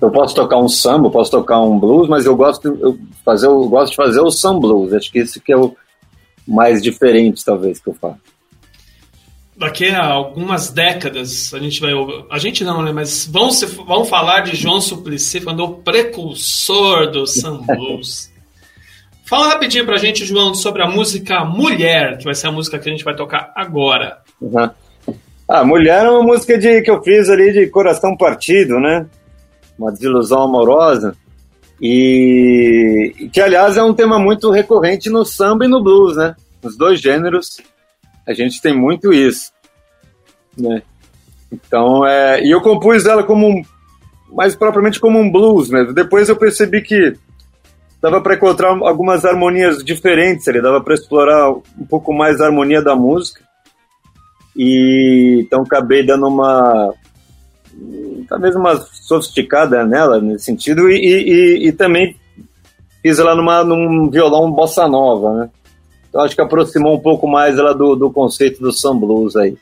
[0.00, 3.68] Eu posso tocar um samba, posso tocar um blues, mas eu gosto, eu fazer, eu
[3.68, 4.92] gosto de fazer o samba blues.
[4.92, 5.74] Acho que isso que é o
[6.46, 8.20] mais diferente, talvez, que eu faço.
[9.56, 11.92] Daqui a algumas décadas a gente vai
[12.28, 12.92] a gente não, né?
[12.92, 18.30] Mas vamos, vamos falar de João Suplicy, quando o precursor do samba blues.
[19.26, 22.88] Fala rapidinho pra gente, João, sobre a música Mulher, que vai ser a música que
[22.88, 24.18] a gente vai tocar agora.
[24.40, 24.70] Uhum.
[25.48, 29.06] Ah, Mulher é uma música de, que eu fiz ali de coração partido, né?
[29.78, 31.16] uma desilusão amorosa,
[31.80, 36.34] e que, aliás, é um tema muito recorrente no samba e no blues, né?
[36.62, 37.60] Nos dois gêneros,
[38.26, 39.52] a gente tem muito isso,
[40.56, 40.82] né?
[41.52, 43.62] Então, é, e eu compus ela como um,
[44.32, 45.92] mais propriamente como um blues mesmo.
[45.92, 47.14] Depois eu percebi que
[48.04, 52.82] dava para encontrar algumas harmonias diferentes ali, dava para explorar um pouco mais a harmonia
[52.82, 53.40] da música.
[54.54, 56.92] E então acabei dando uma
[58.28, 62.14] talvez uma sofisticada nela nesse sentido e, e, e também
[63.02, 65.50] fiz ela numa, num violão bossa nova, né?
[66.10, 69.56] Então acho que aproximou um pouco mais ela do, do conceito do sun blues aí.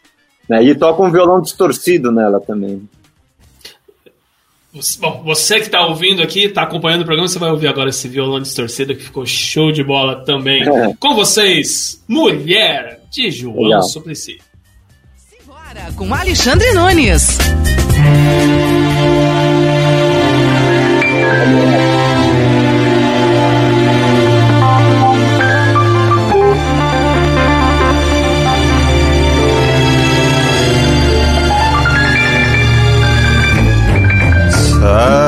[0.49, 0.65] Né?
[0.65, 2.89] E toca um violão distorcido nela também.
[4.99, 8.09] Bom, você que está ouvindo aqui, está acompanhando o programa, você vai ouvir agora esse
[8.09, 10.63] violão distorcido que ficou show de bola também.
[10.63, 10.95] É.
[10.99, 13.83] Com vocês, Mulher, de João Legal.
[13.83, 14.39] Suplicy.
[15.29, 17.37] Simbora, com Alexandre Nunes.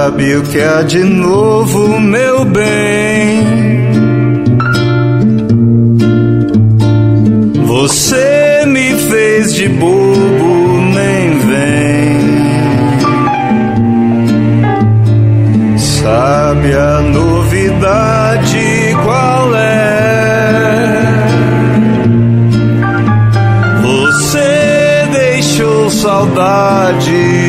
[0.05, 3.43] Sabe o que há de novo, meu bem?
[7.65, 12.19] Você me fez de bobo, nem vem.
[15.79, 20.45] Sabe a novidade qual é?
[23.81, 27.44] Você deixou saudades,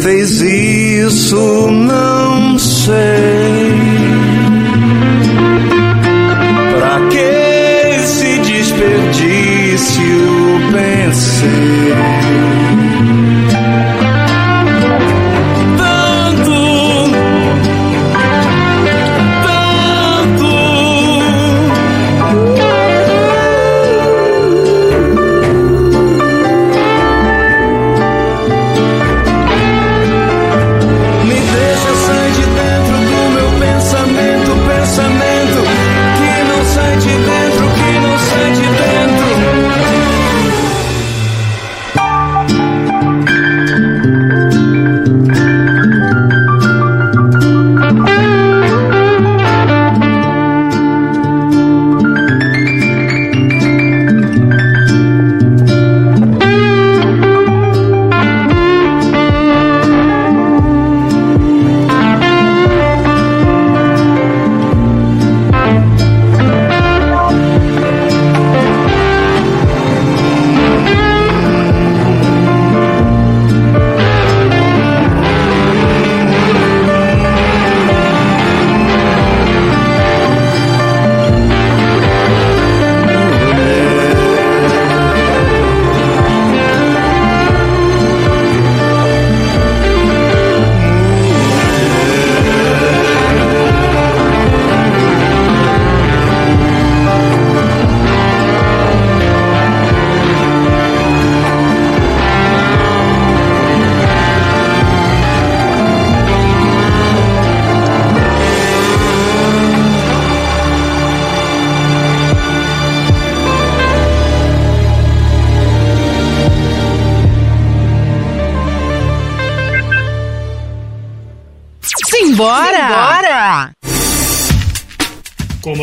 [0.00, 1.69] fez isso?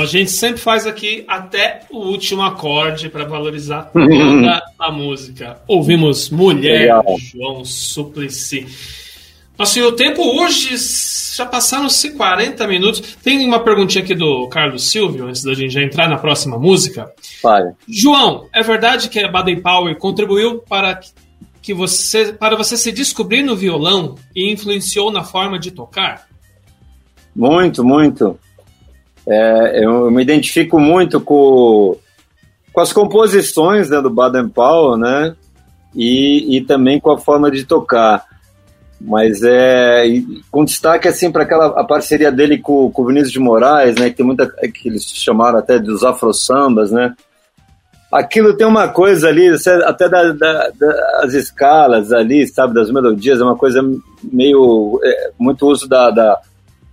[0.08, 5.62] Gente sempre faz aqui, até o último acorde para valorizar toda a música.
[5.68, 7.04] Ouvimos Mulher, Legal.
[7.20, 8.66] João Suplicy.
[9.58, 10.76] Nossa, e o tempo hoje
[11.36, 13.18] já passaram-se 40 minutos.
[13.24, 17.12] Tem uma perguntinha aqui do Carlos Silvio, antes da gente já entrar na próxima música.
[17.88, 21.00] João, é verdade que a Baden Powell contribuiu para
[21.60, 26.28] que você para você se descobrir no violão e influenciou na forma de tocar?
[27.36, 28.40] Muito, muito.
[29.28, 31.98] É, eu, me identifico muito com,
[32.72, 35.36] com as composições né, do Baden Powell, né?
[35.94, 38.24] E, e também com a forma de tocar.
[39.00, 40.06] Mas é
[40.50, 44.10] com destaque assim para aquela a parceria dele com, com o Vinícius de Moraes, né?
[44.10, 47.14] Que tem muita que eles chamaram até dos afro sambas, né?
[48.12, 49.50] Aquilo tem uma coisa ali,
[49.86, 53.84] até da, da- da- as escalas ali, sabe, das melodias, é uma coisa
[54.24, 56.40] meio é, muito uso da, da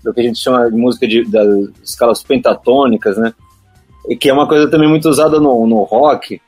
[0.05, 1.49] do que a gente chama de música de, das
[1.83, 3.33] escalas pentatônicas, né?
[4.07, 6.41] E que é uma coisa também muito usada no, no rock.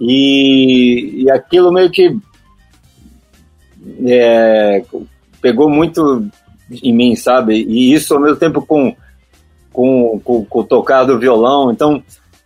[0.00, 2.16] E, e aquilo meio que
[4.06, 4.82] é,
[5.42, 6.26] pegou muito
[6.82, 7.62] em mim, sabe?
[7.68, 8.96] E isso ao mesmo tempo com,
[9.70, 11.70] com, com, com tocar do violão.
[11.70, 12.02] Então,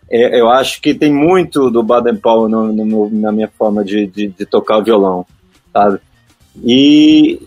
[0.09, 4.05] é, eu acho que tem muito do Baden Powell no, no na minha forma de,
[4.05, 5.25] de, de tocar o violão,
[5.71, 5.99] sabe?
[6.61, 7.39] E,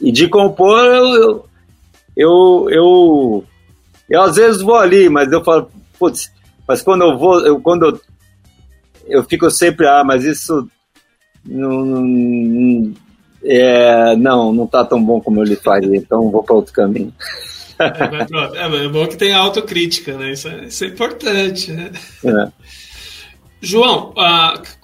[0.00, 1.44] e de compor, eu,
[2.16, 3.44] eu, eu,
[4.08, 6.30] eu às vezes vou ali, mas eu falo, putz,
[6.66, 8.00] mas quando eu vou, eu, quando eu,
[9.06, 10.68] eu fico sempre, ah, mas isso
[11.44, 12.94] não, não,
[13.44, 17.12] é, não, não tá tão bom como eu lhe faria, então vou para outro caminho.
[17.78, 20.32] É, é, é bom que tem autocrítica, né?
[20.32, 21.90] Isso é, isso é importante, né?
[22.24, 22.52] É.
[23.60, 24.12] João,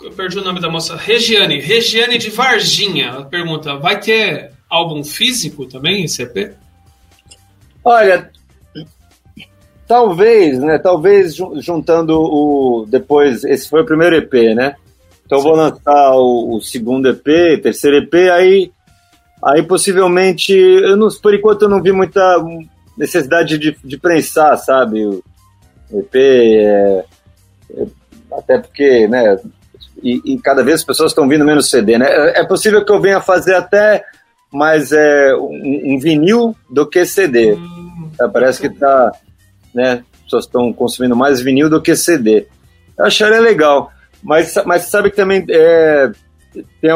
[0.01, 0.97] eu perdi o nome da moça.
[0.97, 1.61] Regiane.
[1.61, 3.25] Regiane de Varginha.
[3.25, 6.55] Pergunta: vai ter álbum físico também, esse EP?
[7.89, 8.31] Olha,
[9.87, 10.79] talvez, né?
[10.79, 12.87] Talvez juntando o.
[12.87, 14.77] Depois, esse foi o primeiro EP, né?
[15.25, 15.45] Então Sim.
[15.45, 18.71] vou lançar o, o, segundo EP, terceiro EP, aí,
[19.43, 22.37] aí possivelmente, eu não, por enquanto eu não vi muita
[22.97, 25.07] necessidade de, de prensar, sabe?
[25.07, 25.23] O
[25.91, 27.05] EP é,
[27.75, 27.87] é
[28.33, 29.39] até porque, né,
[30.03, 32.07] e, e, cada vez as pessoas estão vindo menos CD, né?
[32.07, 34.05] É, é possível que eu venha fazer até
[34.53, 37.55] mais é, um, um vinil do que CD.
[37.55, 39.13] Hum, é, parece que tá,
[39.75, 42.47] né, as pessoas estão consumindo mais vinil do que CD.
[42.97, 43.91] Eu acharia legal,
[44.23, 46.11] mas, mas sabe que também é,
[46.81, 46.91] tem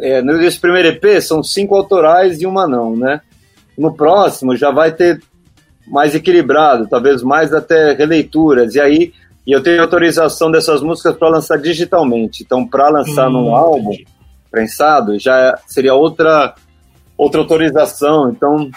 [0.00, 3.20] é, nesse primeiro EP são cinco autorais e uma não, né?
[3.78, 5.22] No próximo já vai ter
[5.86, 9.12] mais equilibrado, talvez mais até releituras, e aí
[9.46, 12.42] e eu tenho autorização dessas músicas para lançar digitalmente.
[12.42, 13.96] Então, para lançar hum, num álbum
[14.50, 16.54] prensado, já seria outra
[17.22, 18.30] outra autorização.
[18.30, 18.70] Então,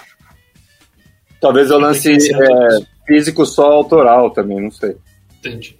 [1.39, 4.95] talvez eu lance é, físico só autoral também, não sei.
[5.39, 5.77] Entendi.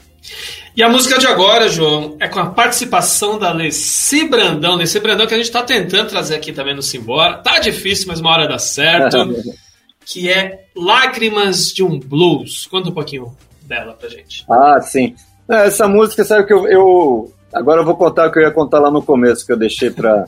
[0.76, 4.76] E a música de agora, João, é com a participação da Leci Brandão.
[4.76, 7.38] Leci Brandão que a gente está tentando trazer aqui também no Simbora.
[7.38, 9.18] Tá difícil, mas uma hora dá certo.
[10.06, 12.66] que é Lágrimas de um Blues.
[12.68, 14.46] Conta um pouquinho dela pra gente.
[14.50, 15.16] Ah, sim.
[15.50, 18.52] É, essa música, sabe que eu, eu, Agora eu vou contar o que eu ia
[18.52, 20.26] contar lá no começo, que eu deixei pra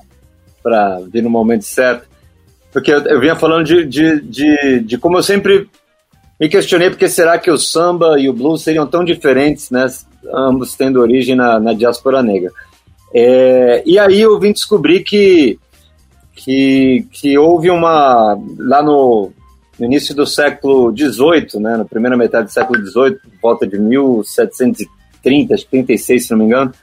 [1.11, 2.07] vir no momento certo.
[2.75, 5.69] Porque eu, eu vinha falando de, de, de, de, como eu sempre
[6.37, 9.87] me questionei, porque será que o samba e o blues seriam tão diferentes, né?
[10.33, 12.51] Ambos tendo origem na, na diáspora negra.
[13.13, 15.57] É, e aí eu vim descobrir que,
[16.35, 18.37] que, que houve uma.
[18.59, 19.31] Lá no,
[19.79, 25.55] no início do século XVIII, né, na primeira metade do século XVIII, volta de 1730,
[25.71, 26.73] 36, se não me engano,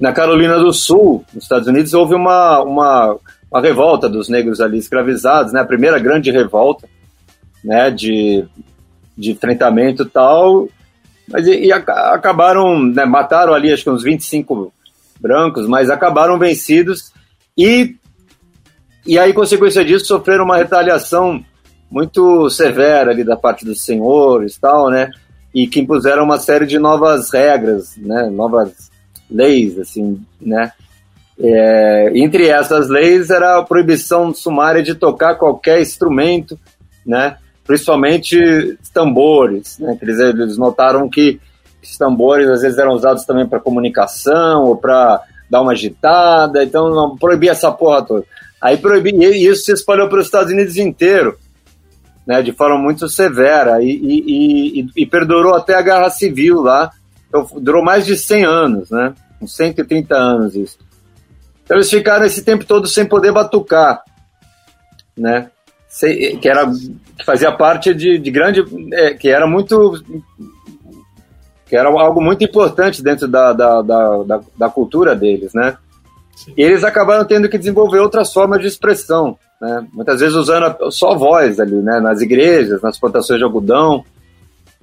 [0.00, 3.16] na Carolina do Sul, nos Estados Unidos, houve uma, uma,
[3.50, 6.88] uma revolta dos negros ali escravizados, né, a primeira grande revolta,
[7.64, 8.44] né, de,
[9.16, 10.68] de enfrentamento e tal,
[11.28, 14.72] mas e, e acabaram, né, mataram ali acho que uns 25
[15.20, 17.12] brancos, mas acabaram vencidos
[17.56, 17.96] e
[19.06, 21.42] e aí, consequência disso, sofreram uma retaliação
[21.90, 25.10] muito severa ali da parte dos senhores tal, né?
[25.54, 28.28] E que impuseram uma série de novas regras, né?
[28.30, 28.90] Novas
[29.28, 30.72] leis, assim, né?
[31.42, 36.58] É, entre essas leis era a proibição sumária de tocar qualquer instrumento,
[37.06, 37.36] né?
[37.66, 39.96] Principalmente tambores, né?
[40.02, 41.40] Eles, notaram que
[41.82, 46.90] os tambores às vezes eram usados também para comunicação ou para dar uma agitada, então
[46.90, 48.24] não proibia essa porra toda.
[48.60, 51.38] Aí proibia, e isso se espalhou para os Estados Unidos inteiro
[52.26, 56.90] né, de forma muito severa e, e, e, e, perdurou até a Guerra Civil lá.
[57.28, 59.14] Então, durou mais de 100 anos, né?
[59.40, 60.78] Uns 130 anos isso.
[61.70, 64.02] Então eles ficaram esse tempo todo sem poder batucar,
[65.16, 65.48] né?
[66.42, 66.68] que era
[67.16, 70.02] que fazia parte de, de grande é, que era muito
[71.66, 75.76] que era algo muito importante dentro da, da, da, da, da cultura deles, né?
[76.34, 76.54] Sim.
[76.56, 79.86] E eles acabaram tendo que desenvolver outras formas de expressão, né?
[79.92, 82.00] muitas vezes usando só voz ali, né?
[82.00, 84.04] nas igrejas, nas plantações de algodão,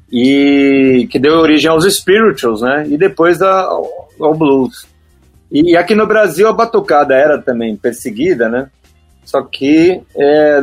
[0.10, 2.88] e que deu origem aos spirituals, né?
[2.88, 4.88] e depois ao, ao blues.
[5.52, 8.70] E, aqui no Brasil a batucada era também perseguida, né?
[9.24, 10.60] Só que é,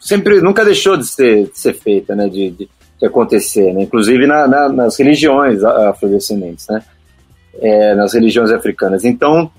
[0.00, 2.28] sempre nunca deixou de ser, de ser feita, né?
[2.28, 2.68] De, de,
[3.00, 3.82] de acontecer, né?
[3.82, 6.82] Inclusive na, na, nas religiões afrodescendentes, né?
[7.60, 9.04] É, nas religiões africanas.
[9.04, 9.50] Então,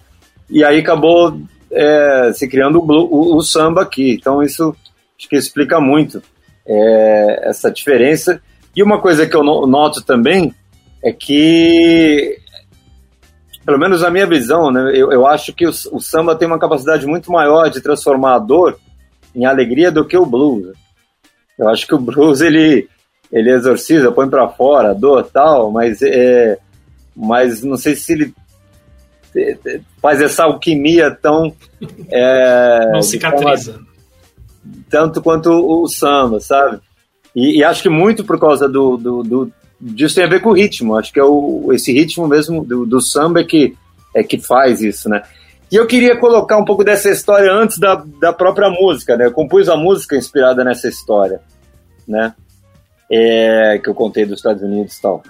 [0.50, 1.40] e aí acabou
[1.72, 4.14] é, se criando o, o, o, samba aqui.
[4.14, 4.76] Então isso
[5.18, 6.22] acho que explica muito
[6.66, 8.42] é, essa diferença.
[8.76, 10.54] E uma coisa que eu noto também
[11.04, 12.40] é que,
[13.66, 16.60] pelo menos na minha visão, né, eu, eu acho que o, o, samba tem uma
[16.60, 18.80] capacidade muito maior de transformar a dor
[19.36, 20.76] em alegria do que o blues.
[21.58, 22.88] Eu acho que o blues ele
[23.32, 26.60] ele exorciza, põe para fora a dor tal, mas é,
[27.16, 28.34] mas não sei se ele
[30.02, 31.54] faz essa alquimia tão.
[32.10, 33.80] É, Não cicatriza.
[34.90, 36.80] tanto quanto o, samba, sabe?
[37.36, 39.52] E, e, acho que muito por causa do, do, do,
[39.92, 40.96] disso tem a ver com o ritmo.
[40.96, 43.76] Acho que é o, esse ritmo mesmo do, do samba é que,
[44.16, 45.24] é que faz isso, né?
[45.72, 49.26] E eu queria colocar um pouco dessa história antes da, da própria música, né?
[49.26, 51.42] Eu compus a música inspirada nessa história,
[52.08, 52.34] né?
[53.12, 55.24] É, que eu contei dos Estados Unidos e tal.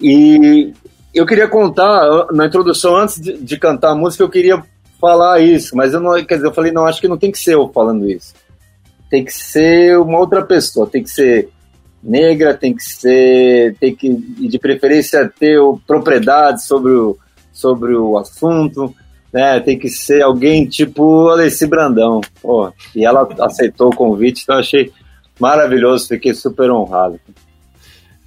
[0.00, 0.72] E
[1.14, 4.62] eu queria contar, na introdução, antes de, de, cantar a música, eu queria
[5.00, 7.38] falar isso, mas eu não, quer dizer, eu falei, não, acho que não tem que
[7.38, 8.34] ser eu falando isso.
[9.08, 11.50] Tem que ser uma outra pessoa, tem que ser
[12.04, 17.16] negra, tem que ser, tem que, de preferência, ter propriedade sobre o,
[17.52, 18.94] sobre o assunto,
[19.32, 19.58] né?
[19.60, 22.20] Tem que ser alguém tipo Alessi Brandão.
[22.42, 24.92] Pô, e ela aceitou o convite, então achei
[25.40, 27.18] maravilhoso, fiquei super honrado.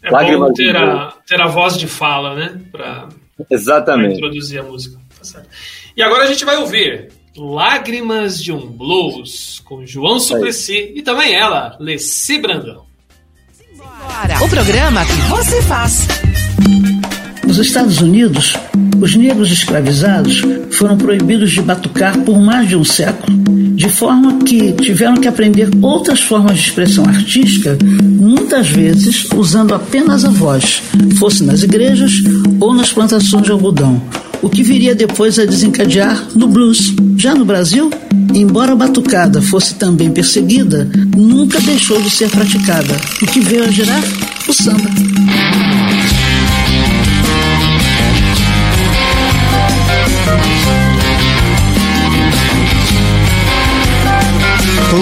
[0.02, 2.60] É Lágrimas bom ter a, ter a voz de fala, né?
[2.72, 3.10] Pra,
[3.50, 4.08] Exatamente.
[4.08, 5.00] Pra introduzir a música.
[5.32, 5.44] Tá
[5.96, 11.36] e agora a gente vai ouvir Lágrimas de um Blues, com João Suplicy e também
[11.36, 12.87] ela, Leci Brandão.
[14.42, 16.08] O programa que você faz.
[17.46, 18.56] Nos Estados Unidos,
[19.00, 23.38] os negros escravizados foram proibidos de batucar por mais de um século,
[23.78, 30.26] de forma que tiveram que aprender outras formas de expressão artística, muitas vezes usando apenas
[30.26, 30.82] a voz,
[31.20, 32.24] fosse nas igrejas
[32.60, 34.02] ou nas plantações de algodão,
[34.42, 36.92] o que viria depois a desencadear no blues.
[37.18, 37.92] Já no Brasil,
[38.34, 43.70] embora a batucada fosse também perseguida, nunca deixou de ser praticada, o que veio a
[43.70, 44.02] gerar
[44.48, 44.90] o samba.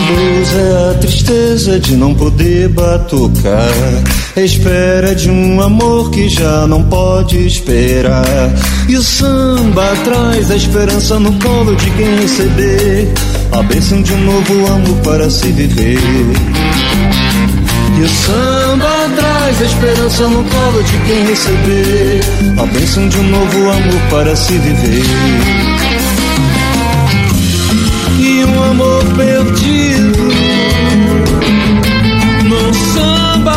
[0.07, 4.03] Blues é a tristeza de não poder batucar.
[4.35, 8.25] Espera de um amor que já não pode esperar.
[8.87, 13.13] E o samba traz a esperança no colo de quem receber.
[13.51, 15.97] A bênção de um novo amor para se viver.
[17.97, 22.21] E o samba traz a esperança no colo de quem receber.
[22.61, 25.03] A bênção de um novo amor para se viver
[28.45, 29.84] um amor perdido.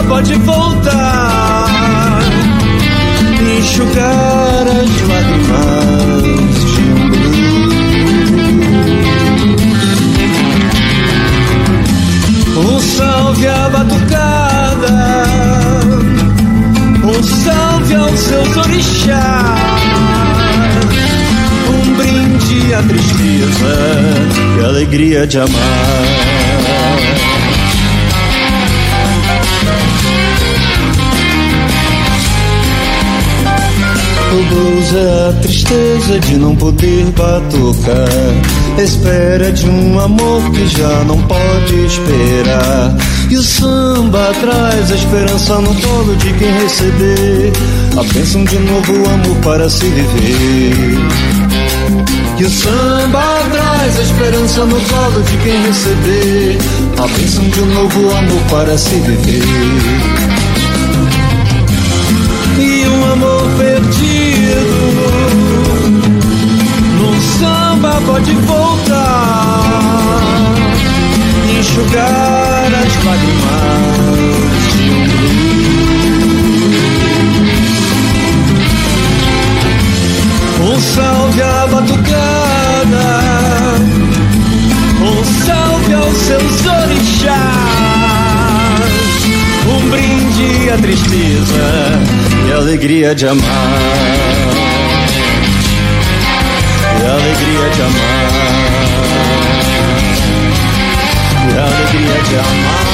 [0.08, 2.20] Pode voltar,
[3.58, 7.48] enxugar as lágrimas de um blues.
[12.56, 15.24] Um salve à batucada,
[17.04, 19.68] um salve aos seus orixás
[22.78, 26.37] a tristeza e alegria de amar.
[34.30, 38.82] É a tristeza de não poder batucar.
[38.82, 42.94] Espera de um amor que já não pode esperar.
[43.30, 47.52] E o samba traz a esperança no colo de quem receber.
[47.96, 50.98] A bênção de novo amor para se viver.
[52.36, 56.58] Que o samba traz a esperança no colo de quem receber
[56.98, 59.42] a bênção de novo amor para se viver.
[62.58, 64.17] E um amor perdido
[67.78, 69.74] samba pode voltar,
[71.58, 74.18] enxugar as lágrimas.
[74.74, 74.90] De
[80.60, 83.08] um Um salve à batucada,
[85.00, 87.38] um salve aos seus orixás,
[89.66, 92.00] um brinde à tristeza
[92.48, 94.27] e alegria de amar,
[102.28, 102.88] de amar.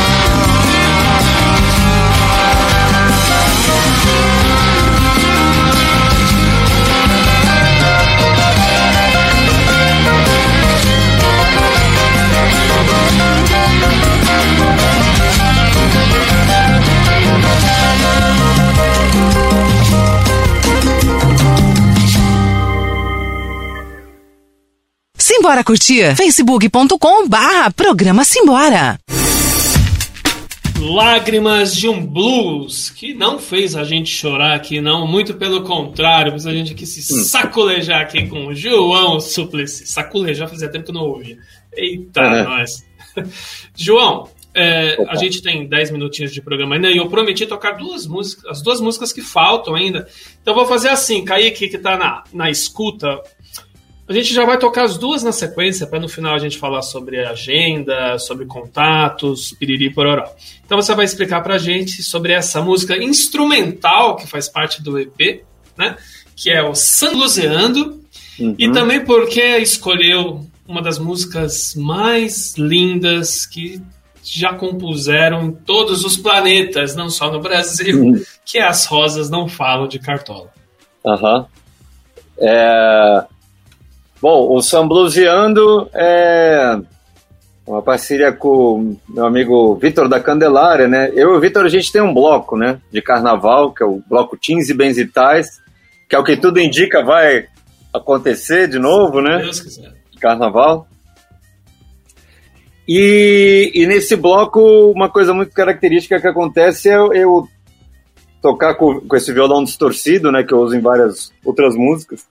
[25.18, 26.16] Simbora curtir?
[26.16, 28.98] facebook.com barra programa Simbora.
[30.80, 36.32] Lágrimas de um Blues, que não fez a gente chorar aqui, não, muito pelo contrário,
[36.32, 37.24] fez a gente aqui se hum.
[37.24, 39.86] saculejar aqui com o João Suplicy.
[39.86, 41.38] Saculejar fazia tempo que eu não ouvia.
[41.72, 42.42] Eita, é.
[42.42, 42.84] nós.
[43.74, 48.06] João, é, a gente tem 10 minutinhos de programa ainda e eu prometi tocar duas
[48.06, 50.06] músicas, as duas músicas que faltam ainda.
[50.40, 53.20] Então vou fazer assim, Kaique, que está na, na escuta,
[54.06, 56.82] a gente já vai tocar as duas na sequência, para no final a gente falar
[56.82, 60.28] sobre agenda, sobre contatos, piriri pororó.
[60.64, 64.98] Então você vai explicar para a gente sobre essa música instrumental que faz parte do
[64.98, 65.42] EP,
[65.76, 65.96] né?
[66.36, 68.02] Que é o San Luzeando.
[68.38, 68.54] Uhum.
[68.58, 73.80] E também porque escolheu uma das músicas mais lindas que
[74.22, 78.22] já compuseram em todos os planetas, não só no Brasil, uhum.
[78.44, 80.50] que é As Rosas Não Falam de Cartola.
[81.06, 81.38] Aham.
[81.38, 81.46] Uhum.
[82.38, 83.24] É...
[84.24, 86.80] Bom, o Sambluseando é,
[87.66, 91.10] uma parceria com meu amigo Vitor da Candelária, né?
[91.12, 92.80] Eu e o Vitor, a gente tem um bloco, né?
[92.90, 95.60] De carnaval, que é o bloco Teens e Benzitais,
[96.08, 97.48] que é o que tudo indica vai
[97.92, 99.40] acontecer de novo, né?
[99.42, 99.92] Deus quiser.
[100.18, 100.88] Carnaval.
[102.88, 104.58] E, e nesse bloco,
[104.90, 107.48] uma coisa muito característica que acontece é eu, eu
[108.40, 110.42] tocar com, com esse violão distorcido, né?
[110.42, 112.24] Que eu uso em várias outras músicas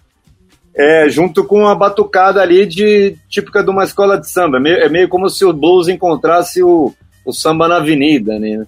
[0.76, 4.58] é, junto com a batucada ali de típica de uma escola de samba.
[4.58, 6.94] É meio, é meio como se o blues encontrasse o,
[7.26, 8.66] o samba na avenida, né?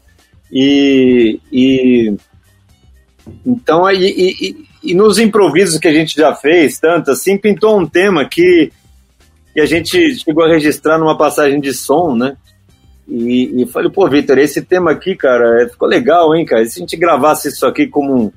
[0.51, 2.15] E, e
[3.45, 7.87] então e, e, e, nos improvisos que a gente já fez, tanto assim, pintou um
[7.87, 8.71] tema que,
[9.53, 12.37] que a gente chegou a registrar numa passagem de som, né?
[13.07, 16.61] E, e falei, pô, Vitor, esse tema aqui, cara, ficou legal, hein, cara?
[16.61, 18.31] E se a gente gravasse isso aqui como um,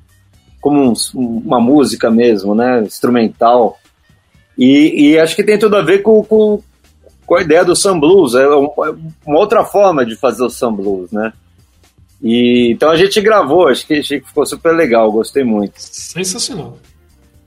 [0.61, 2.81] como um, uma música mesmo, né?
[2.81, 3.79] Instrumental.
[4.57, 6.61] E, e, acho que tem tudo a ver com, com,
[7.25, 8.35] com a ideia do Sam Blues.
[8.35, 11.31] É, é uma outra forma de fazer o Sam Blues, né?
[12.21, 15.75] E, então a gente gravou, acho que, achei que ficou super legal, gostei muito.
[15.77, 16.77] Sensacional.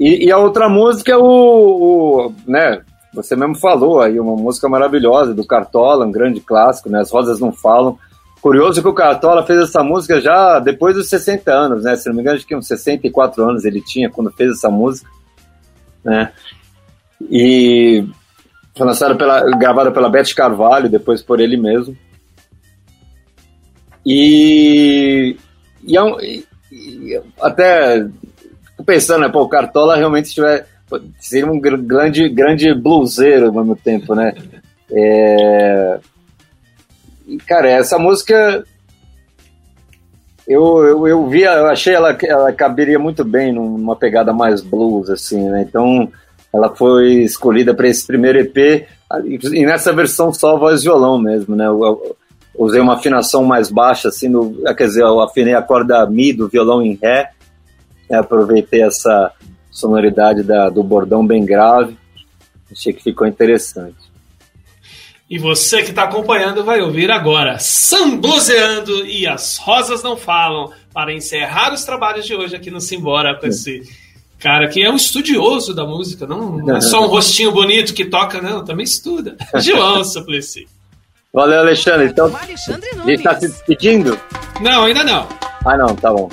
[0.01, 2.81] E, e a outra música é o, o, né,
[3.13, 7.39] você mesmo falou aí, uma música maravilhosa do Cartola, um grande clássico, né, As Rosas
[7.39, 7.99] Não Falam,
[8.43, 11.95] Curioso que o Cartola fez essa música já depois dos 60 anos, né?
[11.95, 15.09] Se não me engano, acho que uns 64 anos ele tinha quando fez essa música,
[16.05, 16.33] né?
[17.31, 18.05] E
[18.77, 21.97] foi lançada pela, gravada pela Beth Carvalho, depois por ele mesmo.
[24.05, 25.37] E,
[25.85, 28.05] e, é um, e, e até
[28.85, 29.29] pensando, né?
[29.29, 30.67] Pô, o Cartola realmente tiver,
[31.21, 34.35] seria um grande, grande bluseiro ao mesmo tempo, né?
[34.91, 36.01] É,
[37.47, 38.65] cara, essa música
[40.47, 45.09] eu, eu, eu vi, eu achei ela ela caberia muito bem numa pegada mais blues,
[45.09, 45.63] assim, né?
[45.63, 46.11] Então
[46.53, 48.87] ela foi escolhida para esse primeiro EP
[49.53, 51.67] e nessa versão só voz e violão mesmo, né?
[51.67, 52.17] Eu, eu,
[52.55, 56.49] usei uma afinação mais baixa, assim, no, quer dizer, eu afinei a corda Mi do
[56.49, 57.31] violão em Ré,
[58.11, 58.19] né?
[58.19, 59.33] aproveitei essa
[59.71, 61.97] sonoridade da, do bordão bem grave,
[62.71, 64.12] achei que ficou interessante.
[65.33, 71.11] E você que está acompanhando vai ouvir agora Sambluseando e As Rosas Não Falam para
[71.11, 73.83] encerrar os trabalhos de hoje aqui no Simbora com esse
[74.39, 78.05] cara que é um estudioso da música, não, não é só um rostinho bonito que
[78.05, 79.39] toca, não, também estuda.
[79.57, 80.69] João Suplicy.
[81.33, 82.09] Valeu, Alexandre.
[82.09, 82.45] Então, a
[83.07, 84.21] gente está se despedindo?
[84.61, 85.27] Não, ainda não.
[85.65, 86.29] Ah, não, tá bom.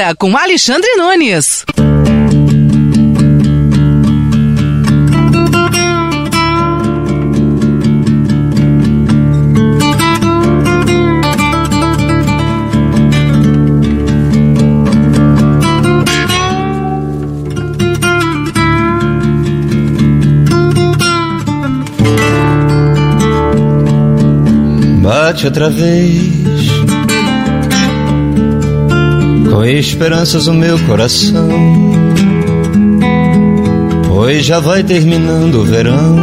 [0.00, 1.64] Simbora com Alexandre Nunes.
[25.02, 26.40] Bate outra vez
[29.60, 31.46] com esperanças o meu coração.
[34.08, 36.16] Pois já vai terminando o verão.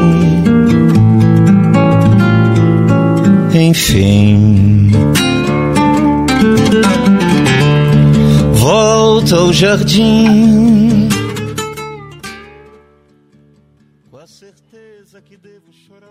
[3.54, 4.90] Enfim,
[8.54, 11.08] volta ao jardim.
[14.10, 16.10] Com a certeza que devo chorar.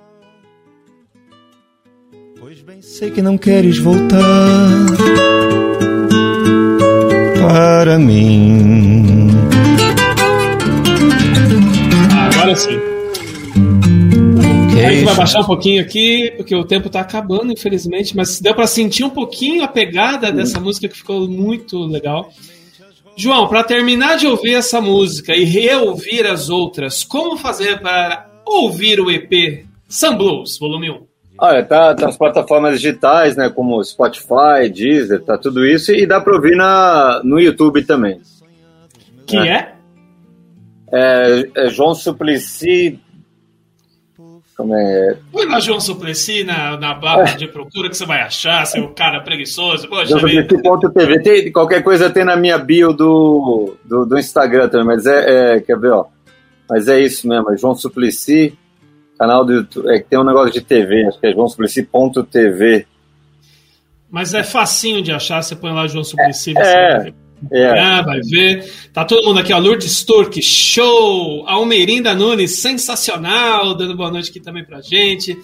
[2.38, 4.16] Pois bem sei que não queres voltar
[7.47, 9.30] para mim.
[12.34, 12.76] Agora sim.
[14.84, 18.55] A gente vai baixar um pouquinho aqui, porque o tempo tá acabando, infelizmente, mas deu
[18.55, 22.30] pra sentir um pouquinho a pegada dessa música que ficou muito legal.
[23.16, 29.01] João, pra terminar de ouvir essa música e reouvir as outras, como fazer para ouvir
[29.01, 31.15] o EP Sun Blues, volume 1?
[31.39, 36.20] Olha, tá, tá nas plataformas digitais, né, como Spotify, Deezer, tá tudo isso, e dá
[36.20, 38.20] pra ouvir na, no YouTube também.
[39.26, 39.74] Que é?
[40.93, 42.99] É, é João Suplicy.
[44.57, 45.18] Como é?
[45.30, 49.20] Põe lá João Suplicy na, na barra de procura que você vai achar, seu cara
[49.20, 49.87] preguiçoso.
[49.89, 50.18] Poxa.
[50.18, 51.22] Suplicy.tv.
[51.22, 55.61] Tem, qualquer coisa tem na minha bio do, do, do Instagram também, mas é, é,
[55.61, 56.07] Quer ver, ó.
[56.68, 58.57] Mas é isso mesmo, é João Suplicy,
[59.18, 59.88] canal do YouTube.
[59.88, 62.86] É que tem um negócio de TV, acho que é João Suplicy.tv.
[64.10, 67.14] Mas é facinho de achar, você põe lá João Suplicy, você É, vai
[67.52, 67.78] É.
[67.78, 68.72] Ah, vai ver.
[68.92, 69.58] Tá todo mundo aqui, ó.
[69.58, 71.44] Lourdes Turk, show!
[71.46, 75.36] Almeirinda Nunes, sensacional, dando boa noite aqui também pra gente.